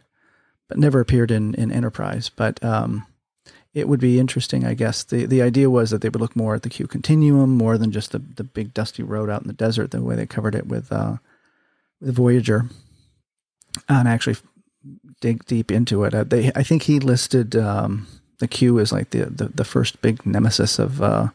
but 0.67 0.77
never 0.77 0.99
appeared 0.99 1.31
in 1.31 1.55
in 1.55 1.71
Enterprise. 1.71 2.29
But 2.29 2.63
um, 2.63 3.07
it 3.73 3.87
would 3.87 3.99
be 3.99 4.19
interesting, 4.19 4.65
I 4.65 4.73
guess. 4.73 5.03
The 5.03 5.25
the 5.25 5.41
idea 5.41 5.69
was 5.69 5.91
that 5.91 6.01
they 6.01 6.09
would 6.09 6.21
look 6.21 6.35
more 6.35 6.55
at 6.55 6.63
the 6.63 6.69
Q 6.69 6.87
continuum 6.87 7.51
more 7.51 7.77
than 7.77 7.91
just 7.91 8.11
the, 8.11 8.19
the 8.19 8.43
big 8.43 8.73
dusty 8.73 9.03
road 9.03 9.29
out 9.29 9.41
in 9.41 9.47
the 9.47 9.53
desert, 9.53 9.91
the 9.91 10.01
way 10.01 10.15
they 10.15 10.25
covered 10.25 10.55
it 10.55 10.67
with 10.67 10.91
uh, 10.91 11.17
with 12.01 12.15
Voyager, 12.15 12.65
and 13.87 14.07
actually 14.07 14.37
dig 15.21 15.45
deep 15.45 15.71
into 15.71 16.03
it. 16.03 16.13
Uh, 16.13 16.23
they, 16.23 16.51
I 16.55 16.63
think 16.63 16.83
he 16.83 16.99
listed 16.99 17.55
um, 17.55 18.07
the 18.39 18.47
Q 18.47 18.79
as 18.79 18.91
like 18.91 19.11
the, 19.11 19.25
the, 19.25 19.49
the 19.49 19.65
first 19.65 20.01
big 20.01 20.25
nemesis 20.25 20.79
of 20.79 21.01
uh, 21.01 21.29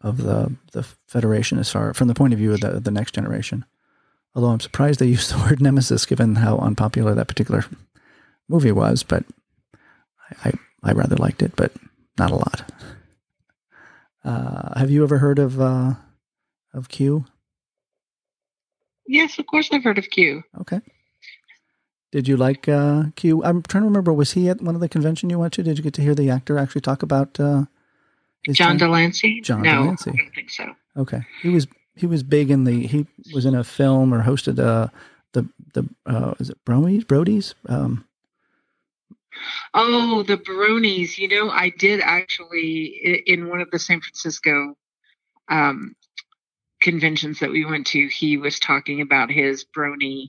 of 0.00 0.18
the 0.18 0.54
the 0.72 0.84
Federation, 1.08 1.58
as 1.58 1.70
far 1.70 1.92
from 1.94 2.08
the 2.08 2.14
point 2.14 2.32
of 2.32 2.38
view 2.38 2.52
of 2.52 2.60
the 2.60 2.80
the 2.80 2.90
next 2.90 3.14
generation. 3.14 3.64
Although 4.34 4.48
I'm 4.48 4.60
surprised 4.60 5.00
they 5.00 5.06
used 5.18 5.32
the 5.32 5.38
word 5.38 5.60
nemesis, 5.60 6.06
given 6.06 6.36
how 6.36 6.58
unpopular 6.58 7.14
that 7.14 7.28
particular 7.28 7.64
movie 8.48 8.72
was, 8.72 9.02
but 9.02 9.24
I, 10.30 10.50
I 10.50 10.52
I 10.84 10.92
rather 10.92 11.16
liked 11.16 11.42
it, 11.42 11.56
but 11.56 11.72
not 12.18 12.30
a 12.30 12.36
lot. 12.36 12.70
Uh, 14.24 14.78
have 14.78 14.90
you 14.90 15.02
ever 15.02 15.18
heard 15.18 15.38
of 15.38 15.60
uh, 15.60 15.94
of 16.72 16.88
Q? 16.88 17.24
Yes, 19.06 19.38
of 19.38 19.46
course 19.46 19.68
I've 19.72 19.84
heard 19.84 19.98
of 19.98 20.08
Q. 20.10 20.42
Okay. 20.60 20.80
Did 22.12 22.28
you 22.28 22.36
like 22.36 22.68
uh, 22.68 23.04
Q? 23.16 23.42
I'm 23.44 23.62
trying 23.62 23.82
to 23.82 23.88
remember. 23.88 24.12
Was 24.12 24.32
he 24.32 24.48
at 24.48 24.62
one 24.62 24.74
of 24.74 24.80
the 24.80 24.88
convention 24.88 25.30
you 25.30 25.38
went 25.38 25.52
to? 25.54 25.62
Did 25.62 25.76
you 25.76 25.84
get 25.84 25.94
to 25.94 26.02
hear 26.02 26.14
the 26.14 26.30
actor 26.30 26.58
actually 26.58 26.80
talk 26.80 27.02
about 27.02 27.38
uh, 27.40 27.64
John 28.52 28.68
time? 28.68 28.78
de 28.78 28.88
Lancie? 28.88 29.40
John 29.40 29.62
no, 29.62 29.72
de 29.72 29.88
Lancie. 29.88 30.10
I 30.10 30.16
don't 30.16 30.34
think 30.34 30.50
so. 30.50 30.74
Okay, 30.96 31.22
he 31.42 31.48
was 31.48 31.66
he 31.96 32.06
was 32.06 32.22
big 32.22 32.50
in 32.50 32.64
the 32.64 32.86
he 32.86 33.06
was 33.34 33.44
in 33.44 33.54
a 33.54 33.64
film 33.64 34.12
or 34.12 34.22
hosted 34.22 34.58
uh 34.58 34.88
the 35.32 35.48
the 35.72 35.88
uh 36.06 36.34
is 36.38 36.50
it 36.50 36.64
Brodies 36.64 37.04
Brodies 37.04 37.54
um 37.68 38.04
Oh, 39.72 40.22
the 40.22 40.36
Baronies. 40.36 41.18
You 41.18 41.28
know, 41.28 41.50
I 41.50 41.70
did 41.70 42.00
actually 42.00 43.22
in 43.26 43.48
one 43.48 43.60
of 43.60 43.70
the 43.70 43.78
San 43.78 44.00
Francisco 44.00 44.76
um, 45.48 45.94
conventions 46.80 47.40
that 47.40 47.50
we 47.50 47.64
went 47.64 47.86
to. 47.88 48.08
He 48.08 48.36
was 48.36 48.60
talking 48.60 49.00
about 49.00 49.30
his 49.30 49.64
Brony 49.76 50.28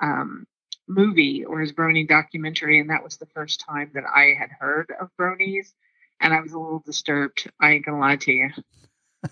um, 0.00 0.46
movie 0.88 1.44
or 1.44 1.60
his 1.60 1.72
Brony 1.72 2.06
documentary, 2.06 2.78
and 2.80 2.90
that 2.90 3.02
was 3.02 3.16
the 3.16 3.26
first 3.34 3.64
time 3.66 3.90
that 3.94 4.04
I 4.04 4.34
had 4.38 4.50
heard 4.50 4.92
of 5.00 5.08
Bronies. 5.18 5.72
And 6.20 6.32
I 6.32 6.40
was 6.40 6.52
a 6.52 6.58
little 6.58 6.82
disturbed. 6.84 7.50
I 7.60 7.72
ain't 7.72 7.84
gonna 7.84 7.98
lie 7.98 8.16
to 8.16 8.32
you. 8.32 8.50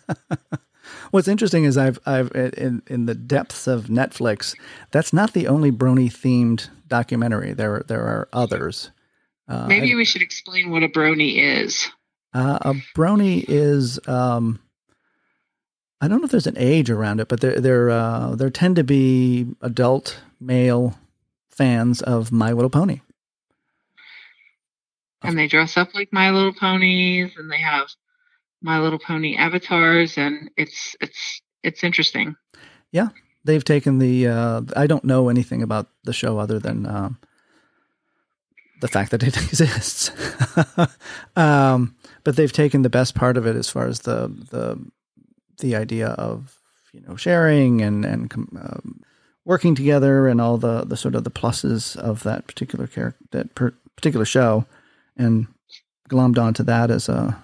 What's 1.10 1.28
interesting 1.28 1.64
is 1.64 1.78
I've 1.78 1.98
I've 2.04 2.32
in 2.32 2.82
in 2.86 3.06
the 3.06 3.14
depths 3.14 3.66
of 3.66 3.84
Netflix. 3.84 4.56
That's 4.90 5.12
not 5.12 5.32
the 5.32 5.46
only 5.46 5.70
Brony 5.70 6.10
themed 6.10 6.68
documentary. 6.90 7.54
There 7.54 7.82
there 7.88 8.02
are 8.02 8.28
others. 8.32 8.90
Uh, 9.48 9.66
Maybe 9.66 9.94
we 9.94 10.04
should 10.04 10.22
explain 10.22 10.70
what 10.70 10.82
a 10.82 10.88
Brony 10.88 11.38
is. 11.38 11.88
Uh, 12.32 12.58
a 12.60 12.74
brony 12.96 13.44
is 13.48 13.98
um, 14.06 14.60
I 16.00 16.06
don't 16.06 16.20
know 16.20 16.26
if 16.26 16.30
there's 16.30 16.46
an 16.46 16.58
age 16.58 16.88
around 16.90 17.20
it, 17.20 17.28
but 17.28 17.40
there 17.40 17.60
there 17.60 17.90
uh, 17.90 18.34
there 18.36 18.50
tend 18.50 18.76
to 18.76 18.84
be 18.84 19.46
adult 19.60 20.20
male 20.38 20.96
fans 21.50 22.02
of 22.02 22.30
My 22.30 22.52
Little 22.52 22.70
Pony. 22.70 23.00
and 25.22 25.36
they 25.36 25.48
dress 25.48 25.76
up 25.76 25.94
like 25.94 26.12
My 26.12 26.30
Little 26.30 26.54
Ponies, 26.54 27.32
and 27.36 27.50
they 27.50 27.58
have 27.60 27.88
My 28.62 28.78
Little 28.78 29.00
Pony 29.00 29.36
avatars, 29.36 30.16
and 30.16 30.50
it's 30.56 30.94
it's 31.00 31.42
it's 31.64 31.82
interesting. 31.82 32.36
They've 33.44 33.64
taken 33.64 33.98
the 33.98 34.28
uh, 34.28 34.62
I 34.76 34.86
don't 34.86 35.04
know 35.04 35.28
anything 35.28 35.62
about 35.62 35.88
the 36.04 36.12
show 36.12 36.38
other 36.38 36.58
than 36.58 36.86
um, 36.86 37.18
the 38.80 38.88
fact 38.88 39.10
that 39.10 39.22
it 39.22 39.36
exists. 39.48 40.10
um, 41.36 41.94
but 42.24 42.36
they've 42.36 42.52
taken 42.52 42.82
the 42.82 42.90
best 42.90 43.14
part 43.14 43.36
of 43.36 43.46
it 43.46 43.56
as 43.56 43.70
far 43.70 43.86
as 43.86 44.00
the 44.00 44.28
the 44.50 44.90
the 45.60 45.76
idea 45.76 46.08
of 46.08 46.58
you 46.92 47.00
know 47.02 47.16
sharing 47.16 47.80
and 47.80 48.04
and 48.04 48.32
um, 48.34 49.02
working 49.44 49.74
together 49.74 50.28
and 50.28 50.40
all 50.40 50.58
the 50.58 50.84
the 50.84 50.96
sort 50.96 51.14
of 51.14 51.24
the 51.24 51.30
pluses 51.30 51.96
of 51.96 52.22
that 52.22 52.46
particular 52.46 52.86
character 52.86 53.24
that 53.30 53.54
per- 53.54 53.74
particular 53.96 54.24
show 54.24 54.66
and 55.16 55.46
glommed 56.08 56.38
onto 56.38 56.62
that 56.62 56.90
as 56.90 57.08
a 57.08 57.38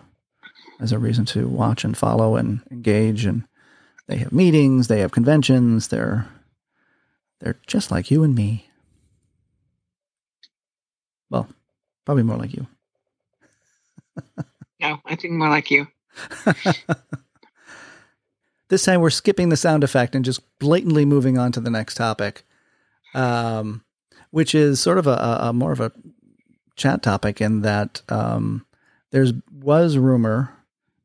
as 0.81 0.93
a 0.93 0.99
reason 0.99 1.25
to 1.25 1.49
watch 1.49 1.85
and 1.85 1.97
follow 1.97 2.37
and 2.37 2.61
engage 2.71 3.25
and 3.25 3.45
they 4.09 4.17
have 4.17 4.33
meetings 4.33 4.89
they 4.89 5.01
have 5.01 5.13
conventions 5.13 5.89
they're 5.89 6.27
they're 7.41 7.59
just 7.67 7.91
like 7.91 8.11
you 8.11 8.23
and 8.23 8.35
me 8.35 8.69
well 11.31 11.49
probably 12.05 12.23
more 12.23 12.37
like 12.37 12.55
you 12.55 12.67
No, 14.81 15.01
I 15.05 15.17
think 15.17 15.33
more 15.35 15.49
like 15.49 15.71
you. 15.71 15.89
this 18.69 18.85
time 18.85 19.01
we're 19.01 19.11
skipping 19.11 19.49
the 19.49 19.57
sound 19.57 19.83
effect 19.85 20.15
and 20.15 20.25
just 20.25 20.43
blatantly 20.59 21.05
moving 21.05 21.39
on 21.39 21.53
to 21.53 21.61
the 21.61 21.71
next 21.71 21.95
topic, 21.95 22.45
um, 23.15 23.85
which 24.31 24.55
is 24.55 24.81
sort 24.81 24.99
of 24.99 25.07
a, 25.07 25.39
a, 25.41 25.53
more 25.53 25.73
of 25.73 25.81
a 25.81 25.93
chat 26.75 27.03
topic 27.03 27.41
in 27.41 27.63
that 27.63 28.03
um, 28.09 28.67
there's 29.11 29.33
was 29.51 29.97
rumor, 29.97 30.53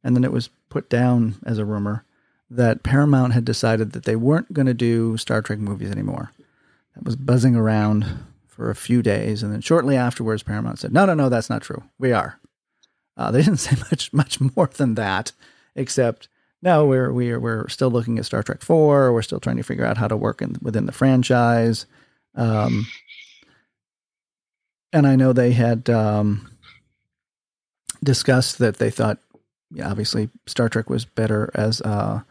and 0.03 0.15
then 0.15 0.23
it 0.23 0.31
was 0.31 0.49
put 0.69 0.89
down 0.89 1.35
as 1.45 1.57
a 1.57 1.65
rumor 1.65 2.05
that 2.51 2.83
Paramount 2.83 3.31
had 3.33 3.45
decided 3.45 3.93
that 3.93 4.03
they 4.03 4.17
weren't 4.17 4.51
going 4.51 4.65
to 4.67 4.73
do 4.73 5.15
Star 5.15 5.41
Trek 5.41 5.59
movies 5.59 5.89
anymore. 5.89 6.31
That 6.95 7.05
was 7.05 7.15
buzzing 7.15 7.55
around 7.55 8.05
for 8.45 8.69
a 8.69 8.75
few 8.75 9.01
days, 9.01 9.41
and 9.41 9.53
then 9.53 9.61
shortly 9.61 9.95
afterwards, 9.95 10.43
Paramount 10.43 10.79
said, 10.79 10.91
"No, 10.91 11.05
no, 11.05 11.13
no, 11.13 11.29
that's 11.29 11.49
not 11.49 11.61
true. 11.61 11.83
We 11.97 12.11
are." 12.11 12.39
Uh, 13.15 13.31
they 13.31 13.41
didn't 13.43 13.57
say 13.57 13.77
much 13.89 14.11
much 14.11 14.41
more 14.41 14.67
than 14.67 14.95
that, 14.95 15.31
except 15.75 16.27
no, 16.61 16.85
we're 16.85 17.11
we're 17.13 17.39
we're 17.39 17.69
still 17.69 17.89
looking 17.89 18.19
at 18.19 18.25
Star 18.25 18.43
Trek 18.43 18.61
Four. 18.61 19.13
We're 19.13 19.21
still 19.21 19.39
trying 19.39 19.57
to 19.57 19.63
figure 19.63 19.85
out 19.85 19.97
how 19.97 20.09
to 20.09 20.17
work 20.17 20.41
in, 20.41 20.57
within 20.61 20.85
the 20.85 20.91
franchise. 20.91 21.85
Um, 22.35 22.85
and 24.91 25.07
I 25.07 25.15
know 25.15 25.31
they 25.31 25.53
had 25.53 25.89
um, 25.89 26.51
discussed 28.03 28.59
that 28.59 28.77
they 28.77 28.89
thought, 28.89 29.19
yeah, 29.71 29.89
obviously 29.89 30.29
Star 30.47 30.67
Trek 30.67 30.89
was 30.89 31.05
better 31.05 31.49
as 31.55 31.81
uh, 31.81 32.21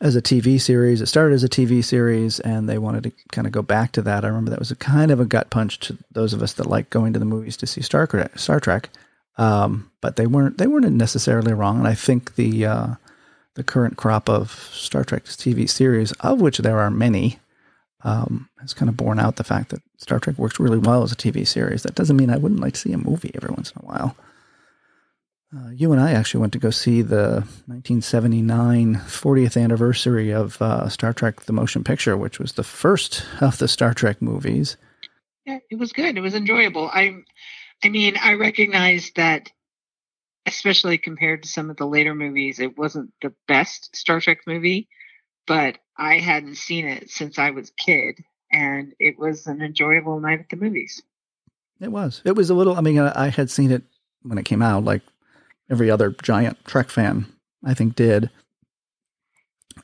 as 0.00 0.16
a 0.16 0.22
TV 0.22 0.60
series. 0.60 1.00
It 1.00 1.06
started 1.06 1.34
as 1.34 1.44
a 1.44 1.48
TV 1.48 1.84
series, 1.84 2.40
and 2.40 2.68
they 2.68 2.78
wanted 2.78 3.04
to 3.04 3.12
kind 3.30 3.46
of 3.46 3.52
go 3.52 3.62
back 3.62 3.92
to 3.92 4.02
that. 4.02 4.24
I 4.24 4.28
remember 4.28 4.50
that 4.50 4.58
was 4.58 4.70
a 4.70 4.76
kind 4.76 5.10
of 5.10 5.20
a 5.20 5.24
gut 5.24 5.50
punch 5.50 5.78
to 5.80 5.98
those 6.10 6.32
of 6.32 6.42
us 6.42 6.54
that 6.54 6.66
like 6.66 6.90
going 6.90 7.12
to 7.12 7.18
the 7.18 7.24
movies 7.24 7.56
to 7.58 7.66
see 7.66 7.82
Star 7.82 8.06
Trek. 8.06 8.38
Star 8.38 8.60
Trek, 8.60 8.90
um, 9.38 9.90
but 10.00 10.16
they 10.16 10.26
weren't 10.26 10.58
they 10.58 10.66
weren't 10.66 10.90
necessarily 10.92 11.52
wrong. 11.52 11.78
And 11.78 11.88
I 11.88 11.94
think 11.94 12.34
the 12.36 12.66
uh, 12.66 12.86
the 13.54 13.64
current 13.64 13.96
crop 13.96 14.28
of 14.28 14.50
Star 14.72 15.04
Trek 15.04 15.24
TV 15.24 15.68
series, 15.68 16.12
of 16.12 16.40
which 16.40 16.58
there 16.58 16.78
are 16.78 16.90
many, 16.90 17.38
um, 18.04 18.48
has 18.60 18.74
kind 18.74 18.88
of 18.88 18.96
borne 18.96 19.20
out 19.20 19.36
the 19.36 19.44
fact 19.44 19.70
that 19.70 19.82
Star 19.98 20.18
Trek 20.18 20.38
works 20.38 20.58
really 20.58 20.78
well 20.78 21.02
as 21.02 21.12
a 21.12 21.16
TV 21.16 21.46
series. 21.46 21.82
That 21.82 21.94
doesn't 21.94 22.16
mean 22.16 22.30
I 22.30 22.38
wouldn't 22.38 22.60
like 22.60 22.74
to 22.74 22.80
see 22.80 22.92
a 22.92 22.98
movie 22.98 23.32
every 23.34 23.50
once 23.50 23.70
in 23.70 23.82
a 23.82 23.86
while. 23.86 24.16
Uh, 25.54 25.68
you 25.70 25.92
and 25.92 26.00
I 26.00 26.12
actually 26.12 26.40
went 26.40 26.54
to 26.54 26.58
go 26.58 26.70
see 26.70 27.02
the 27.02 27.44
1979 27.66 28.94
40th 28.96 29.62
anniversary 29.62 30.30
of 30.30 30.60
uh, 30.62 30.88
Star 30.88 31.12
Trek: 31.12 31.42
The 31.42 31.52
Motion 31.52 31.84
Picture, 31.84 32.16
which 32.16 32.38
was 32.38 32.52
the 32.52 32.64
first 32.64 33.26
of 33.40 33.58
the 33.58 33.68
Star 33.68 33.92
Trek 33.92 34.22
movies. 34.22 34.78
Yeah, 35.44 35.58
it 35.70 35.76
was 35.76 35.92
good. 35.92 36.16
It 36.16 36.22
was 36.22 36.34
enjoyable. 36.34 36.88
I, 36.88 37.16
I 37.84 37.90
mean, 37.90 38.16
I 38.22 38.34
recognized 38.34 39.16
that 39.16 39.50
especially 40.46 40.98
compared 40.98 41.42
to 41.42 41.48
some 41.48 41.70
of 41.70 41.76
the 41.76 41.86
later 41.86 42.14
movies, 42.14 42.58
it 42.58 42.78
wasn't 42.78 43.12
the 43.20 43.32
best 43.46 43.94
Star 43.94 44.20
Trek 44.20 44.40
movie, 44.46 44.88
but 45.46 45.78
I 45.96 46.18
hadn't 46.18 46.56
seen 46.56 46.86
it 46.86 47.10
since 47.10 47.38
I 47.38 47.50
was 47.50 47.68
a 47.70 47.82
kid, 47.82 48.24
and 48.50 48.94
it 48.98 49.18
was 49.18 49.46
an 49.46 49.60
enjoyable 49.60 50.18
night 50.18 50.40
at 50.40 50.48
the 50.48 50.56
movies. 50.56 51.02
It 51.80 51.92
was. 51.92 52.22
It 52.24 52.36
was 52.36 52.48
a 52.48 52.54
little. 52.54 52.74
I 52.74 52.80
mean, 52.80 52.98
I, 52.98 53.26
I 53.26 53.28
had 53.28 53.50
seen 53.50 53.70
it 53.70 53.82
when 54.22 54.38
it 54.38 54.44
came 54.44 54.62
out, 54.62 54.84
like 54.84 55.02
every 55.70 55.90
other 55.90 56.14
giant 56.22 56.64
Trek 56.64 56.90
fan, 56.90 57.26
I 57.64 57.74
think, 57.74 57.96
did. 57.96 58.30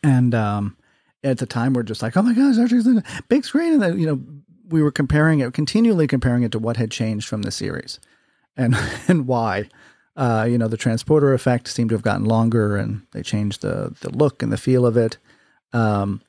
And 0.02 0.34
um, 0.34 0.76
at 1.24 1.38
the 1.38 1.46
time, 1.46 1.72
we're 1.72 1.82
just 1.82 2.02
like, 2.02 2.16
"Oh 2.16 2.22
my 2.22 2.34
gosh, 2.34 2.54
Star 2.54 3.02
big 3.28 3.44
screen!" 3.44 3.74
And 3.74 3.82
then, 3.82 3.98
you 3.98 4.06
know, 4.06 4.20
we 4.68 4.82
were 4.82 4.90
comparing 4.90 5.40
it, 5.40 5.52
continually 5.54 6.06
comparing 6.06 6.42
it 6.42 6.52
to 6.52 6.58
what 6.58 6.76
had 6.76 6.90
changed 6.90 7.28
from 7.28 7.42
the 7.42 7.50
series, 7.50 7.98
and 8.56 8.76
and 9.08 9.26
why. 9.26 9.68
Uh, 10.16 10.44
you 10.50 10.58
know, 10.58 10.66
the 10.66 10.76
transporter 10.76 11.32
effect 11.32 11.68
seemed 11.68 11.90
to 11.90 11.94
have 11.94 12.02
gotten 12.02 12.24
longer, 12.24 12.76
and 12.76 13.02
they 13.12 13.22
changed 13.22 13.62
the 13.62 13.94
the 14.00 14.10
look 14.10 14.42
and 14.42 14.52
the 14.52 14.56
feel 14.56 14.84
of 14.84 14.96
it. 14.96 15.16
Um, 15.72 16.22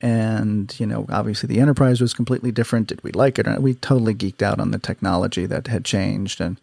and 0.00 0.78
you 0.78 0.86
know, 0.86 1.06
obviously, 1.10 1.46
the 1.46 1.60
Enterprise 1.60 2.00
was 2.00 2.14
completely 2.14 2.52
different. 2.52 2.88
Did 2.88 3.02
we 3.02 3.12
like 3.12 3.38
it? 3.38 3.60
We 3.60 3.74
totally 3.74 4.14
geeked 4.14 4.42
out 4.42 4.60
on 4.60 4.70
the 4.70 4.78
technology 4.78 5.46
that 5.46 5.66
had 5.66 5.84
changed 5.84 6.40
and 6.40 6.60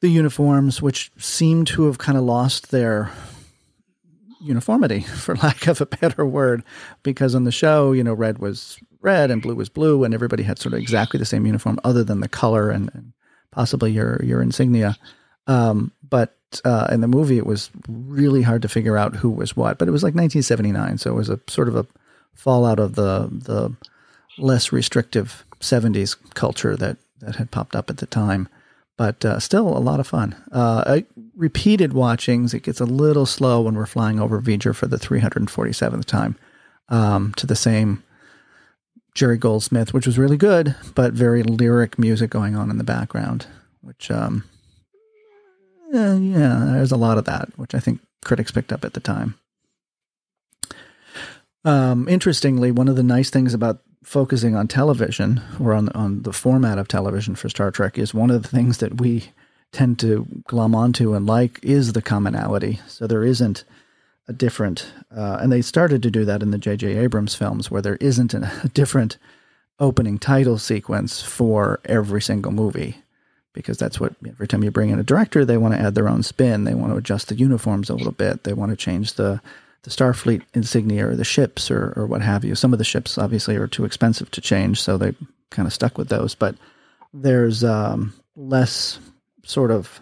the 0.00 0.08
uniforms, 0.08 0.80
which 0.80 1.10
seemed 1.18 1.66
to 1.68 1.86
have 1.86 1.98
kind 1.98 2.16
of 2.16 2.24
lost 2.24 2.70
their 2.70 3.10
uniformity, 4.40 5.00
for 5.16 5.36
lack 5.36 5.66
of 5.66 5.80
a 5.80 5.86
better 5.86 6.24
word, 6.24 6.62
because 7.02 7.34
on 7.34 7.44
the 7.44 7.52
show, 7.52 7.92
you 7.92 8.04
know, 8.04 8.14
red 8.14 8.38
was 8.38 8.78
red 9.00 9.30
and 9.30 9.42
blue 9.42 9.54
was 9.54 9.68
blue, 9.68 10.04
and 10.04 10.14
everybody 10.14 10.42
had 10.42 10.58
sort 10.58 10.72
of 10.72 10.80
exactly 10.80 11.18
the 11.18 11.24
same 11.24 11.46
uniform, 11.46 11.78
other 11.84 12.04
than 12.04 12.20
the 12.20 12.28
color 12.28 12.70
and, 12.70 12.90
and 12.94 13.12
possibly 13.50 13.90
your 13.90 14.22
your 14.24 14.42
insignia. 14.42 14.96
Um, 15.46 15.92
but 16.08 16.36
uh, 16.64 16.88
in 16.90 17.00
the 17.00 17.08
movie, 17.08 17.38
it 17.38 17.46
was 17.46 17.70
really 17.88 18.42
hard 18.42 18.62
to 18.62 18.68
figure 18.68 18.96
out 18.96 19.16
who 19.16 19.30
was 19.30 19.56
what. 19.56 19.78
But 19.78 19.88
it 19.88 19.92
was 19.92 20.02
like 20.02 20.14
1979, 20.14 20.98
so 20.98 21.10
it 21.10 21.14
was 21.14 21.28
a 21.28 21.40
sort 21.48 21.68
of 21.68 21.76
a 21.76 21.86
fallout 22.34 22.78
of 22.78 22.94
the 22.94 23.28
the 23.30 23.74
less 24.38 24.72
restrictive 24.72 25.44
70s 25.60 26.16
culture 26.34 26.76
that 26.76 26.96
that 27.20 27.36
had 27.36 27.50
popped 27.50 27.74
up 27.74 27.90
at 27.90 27.98
the 27.98 28.06
time. 28.06 28.48
But 28.98 29.24
uh, 29.24 29.38
still 29.38 29.68
a 29.68 29.78
lot 29.78 30.00
of 30.00 30.08
fun. 30.08 30.36
Uh, 30.52 31.00
repeated 31.36 31.92
watchings, 31.92 32.52
it 32.52 32.64
gets 32.64 32.80
a 32.80 32.84
little 32.84 33.26
slow 33.26 33.62
when 33.62 33.76
we're 33.76 33.86
flying 33.86 34.20
over 34.20 34.42
V'Ger 34.42 34.74
for 34.74 34.88
the 34.88 34.98
347th 34.98 36.04
time 36.04 36.36
um, 36.88 37.32
to 37.36 37.46
the 37.46 37.56
same 37.56 38.02
Jerry 39.14 39.38
Goldsmith, 39.38 39.94
which 39.94 40.06
was 40.06 40.18
really 40.18 40.36
good, 40.36 40.74
but 40.94 41.12
very 41.12 41.42
lyric 41.44 41.98
music 41.98 42.28
going 42.28 42.56
on 42.56 42.70
in 42.70 42.78
the 42.78 42.84
background, 42.84 43.46
which, 43.82 44.10
um, 44.10 44.44
eh, 45.94 46.14
yeah, 46.14 46.64
there's 46.72 46.92
a 46.92 46.96
lot 46.96 47.18
of 47.18 47.24
that, 47.24 47.48
which 47.56 47.74
I 47.74 47.80
think 47.80 48.00
critics 48.24 48.50
picked 48.50 48.72
up 48.72 48.84
at 48.84 48.94
the 48.94 49.00
time. 49.00 49.38
Um, 51.64 52.08
interestingly, 52.08 52.70
one 52.70 52.88
of 52.88 52.96
the 52.96 53.02
nice 53.02 53.30
things 53.30 53.54
about 53.54 53.80
focusing 54.08 54.56
on 54.56 54.66
television 54.66 55.42
or 55.60 55.74
on 55.74 55.90
on 55.90 56.22
the 56.22 56.32
format 56.32 56.78
of 56.78 56.88
television 56.88 57.34
for 57.34 57.50
Star 57.50 57.70
Trek 57.70 57.98
is 57.98 58.14
one 58.14 58.30
of 58.30 58.42
the 58.42 58.48
things 58.48 58.78
that 58.78 58.98
we 58.98 59.30
tend 59.70 59.98
to 59.98 60.26
glom 60.46 60.74
onto 60.74 61.12
and 61.12 61.26
like 61.26 61.60
is 61.62 61.92
the 61.92 62.00
commonality. 62.00 62.80
So 62.86 63.06
there 63.06 63.22
isn't 63.22 63.64
a 64.26 64.32
different, 64.32 64.90
uh, 65.14 65.38
and 65.42 65.52
they 65.52 65.60
started 65.60 66.02
to 66.02 66.10
do 66.10 66.24
that 66.24 66.42
in 66.42 66.52
the 66.52 66.58
J.J. 66.58 66.96
Abrams 66.96 67.34
films, 67.34 67.70
where 67.70 67.82
there 67.82 67.96
isn't 67.96 68.32
a, 68.32 68.50
a 68.64 68.68
different 68.68 69.18
opening 69.78 70.18
title 70.18 70.56
sequence 70.56 71.20
for 71.20 71.78
every 71.84 72.22
single 72.22 72.50
movie 72.50 72.96
because 73.52 73.76
that's 73.76 74.00
what 74.00 74.14
every 74.26 74.48
time 74.48 74.64
you 74.64 74.70
bring 74.70 74.88
in 74.88 74.98
a 74.98 75.04
director, 75.04 75.44
they 75.44 75.58
want 75.58 75.74
to 75.74 75.80
add 75.80 75.94
their 75.94 76.08
own 76.08 76.22
spin. 76.22 76.64
They 76.64 76.74
want 76.74 76.92
to 76.92 76.96
adjust 76.96 77.28
the 77.28 77.34
uniforms 77.34 77.90
a 77.90 77.94
little 77.94 78.12
bit. 78.12 78.44
They 78.44 78.54
want 78.54 78.70
to 78.70 78.76
change 78.76 79.14
the 79.14 79.42
the 79.82 79.90
Starfleet 79.90 80.42
insignia 80.54 81.08
or 81.08 81.16
the 81.16 81.24
ships 81.24 81.70
or, 81.70 81.92
or 81.96 82.06
what 82.06 82.22
have 82.22 82.44
you. 82.44 82.54
Some 82.54 82.72
of 82.72 82.78
the 82.78 82.84
ships 82.84 83.18
obviously 83.18 83.56
are 83.56 83.66
too 83.66 83.84
expensive 83.84 84.30
to 84.32 84.40
change, 84.40 84.80
so 84.80 84.96
they 84.96 85.14
kind 85.50 85.66
of 85.66 85.72
stuck 85.72 85.96
with 85.96 86.08
those. 86.08 86.34
But 86.34 86.56
there's 87.12 87.64
um, 87.64 88.12
less 88.36 88.98
sort 89.44 89.70
of 89.70 90.00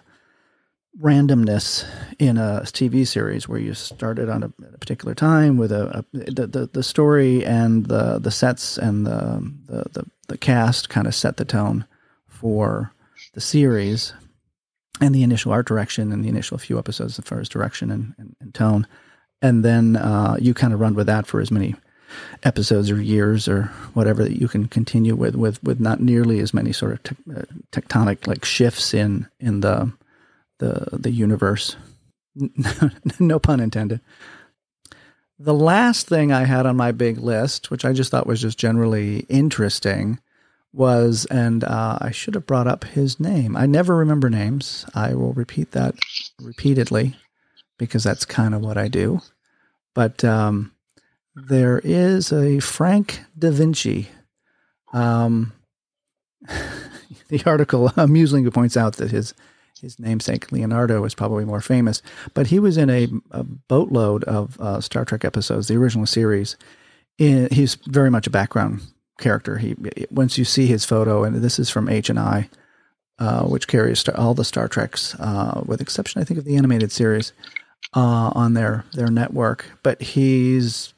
randomness 1.00 1.86
in 2.18 2.38
a 2.38 2.62
TV 2.64 3.06
series 3.06 3.46
where 3.46 3.58
you 3.58 3.74
started 3.74 4.30
on 4.30 4.42
a, 4.42 4.46
a 4.46 4.78
particular 4.78 5.14
time 5.14 5.58
with 5.58 5.70
a, 5.70 5.98
a 5.98 6.04
the, 6.30 6.46
the, 6.46 6.70
the 6.72 6.82
story 6.82 7.44
and 7.44 7.86
the 7.86 8.18
the 8.18 8.30
sets 8.30 8.78
and 8.78 9.06
the 9.06 9.52
the 9.66 9.84
the, 9.92 10.06
the 10.28 10.38
cast 10.38 10.88
kind 10.88 11.06
of 11.06 11.14
set 11.14 11.36
the 11.36 11.44
tone 11.44 11.84
for 12.28 12.92
the 13.34 13.40
series 13.40 14.14
and 15.00 15.14
the 15.14 15.22
initial 15.22 15.52
art 15.52 15.66
direction 15.66 16.12
and 16.12 16.24
the 16.24 16.28
initial 16.28 16.56
few 16.56 16.78
episodes 16.78 17.18
as 17.18 17.24
far 17.26 17.40
as 17.40 17.48
direction 17.48 17.90
and, 17.90 18.14
and, 18.16 18.34
and 18.40 18.54
tone 18.54 18.86
and 19.42 19.64
then 19.64 19.96
uh, 19.96 20.36
you 20.40 20.54
kind 20.54 20.72
of 20.72 20.80
run 20.80 20.94
with 20.94 21.06
that 21.06 21.26
for 21.26 21.40
as 21.40 21.50
many 21.50 21.74
episodes 22.42 22.90
or 22.90 23.00
years 23.00 23.48
or 23.48 23.64
whatever 23.94 24.22
that 24.22 24.40
you 24.40 24.48
can 24.48 24.66
continue 24.66 25.14
with 25.14 25.34
with 25.34 25.62
with 25.62 25.80
not 25.80 26.00
nearly 26.00 26.40
as 26.40 26.54
many 26.54 26.72
sort 26.72 26.92
of 26.92 27.02
te- 27.02 27.32
uh, 27.36 27.42
tectonic 27.72 28.26
like 28.26 28.44
shifts 28.44 28.94
in 28.94 29.26
in 29.40 29.60
the 29.60 29.92
the 30.58 30.88
the 30.92 31.10
universe. 31.10 31.76
No 33.18 33.38
pun 33.38 33.60
intended. 33.60 34.00
The 35.38 35.54
last 35.54 36.06
thing 36.06 36.32
i 36.32 36.44
had 36.44 36.66
on 36.66 36.76
my 36.76 36.92
big 36.92 37.18
list 37.18 37.70
which 37.70 37.84
i 37.84 37.92
just 37.92 38.10
thought 38.10 38.26
was 38.26 38.40
just 38.40 38.58
generally 38.58 39.20
interesting 39.28 40.18
was 40.72 41.26
and 41.30 41.64
uh, 41.64 41.98
i 42.00 42.10
should 42.10 42.34
have 42.34 42.46
brought 42.46 42.66
up 42.66 42.84
his 42.84 43.18
name. 43.20 43.56
I 43.56 43.66
never 43.66 43.96
remember 43.96 44.28
names. 44.30 44.84
I 44.94 45.14
will 45.14 45.32
repeat 45.32 45.72
that 45.72 45.94
repeatedly 46.40 47.16
because 47.78 48.04
that's 48.04 48.24
kind 48.24 48.54
of 48.54 48.62
what 48.62 48.78
I 48.78 48.88
do. 48.88 49.20
But 49.94 50.24
um, 50.24 50.72
there 51.34 51.80
is 51.84 52.32
a 52.32 52.60
Frank 52.60 53.20
Da 53.38 53.50
Vinci. 53.50 54.08
Um, 54.92 55.52
the 57.28 57.42
article 57.44 57.92
amusingly 57.96 58.50
points 58.50 58.76
out 58.76 58.96
that 58.96 59.10
his 59.10 59.34
his 59.80 59.98
namesake 59.98 60.50
Leonardo 60.50 61.04
is 61.04 61.14
probably 61.14 61.44
more 61.44 61.60
famous, 61.60 62.00
but 62.32 62.46
he 62.46 62.58
was 62.58 62.78
in 62.78 62.88
a, 62.88 63.08
a 63.30 63.44
boatload 63.44 64.24
of 64.24 64.58
uh, 64.58 64.80
Star 64.80 65.04
Trek 65.04 65.22
episodes, 65.22 65.68
the 65.68 65.76
original 65.76 66.06
series. 66.06 66.56
In, 67.18 67.48
he's 67.52 67.74
very 67.74 68.10
much 68.10 68.26
a 68.26 68.30
background 68.30 68.80
character. 69.18 69.58
He 69.58 69.76
once 70.10 70.38
you 70.38 70.44
see 70.46 70.66
his 70.66 70.86
photo, 70.86 71.24
and 71.24 71.36
this 71.36 71.58
is 71.58 71.68
from 71.68 71.90
H 71.90 72.08
and 72.08 72.18
I, 72.18 72.48
uh, 73.18 73.44
which 73.44 73.68
carries 73.68 74.08
all 74.08 74.32
the 74.32 74.44
Star 74.44 74.66
Treks, 74.66 75.14
uh, 75.16 75.62
with 75.66 75.82
exception 75.82 76.22
I 76.22 76.24
think 76.24 76.38
of 76.38 76.44
the 76.44 76.56
animated 76.56 76.90
series 76.90 77.32
uh, 77.94 78.32
on 78.34 78.54
their 78.54 78.84
their 78.92 79.10
network. 79.10 79.66
But 79.82 80.00
he's 80.02 80.94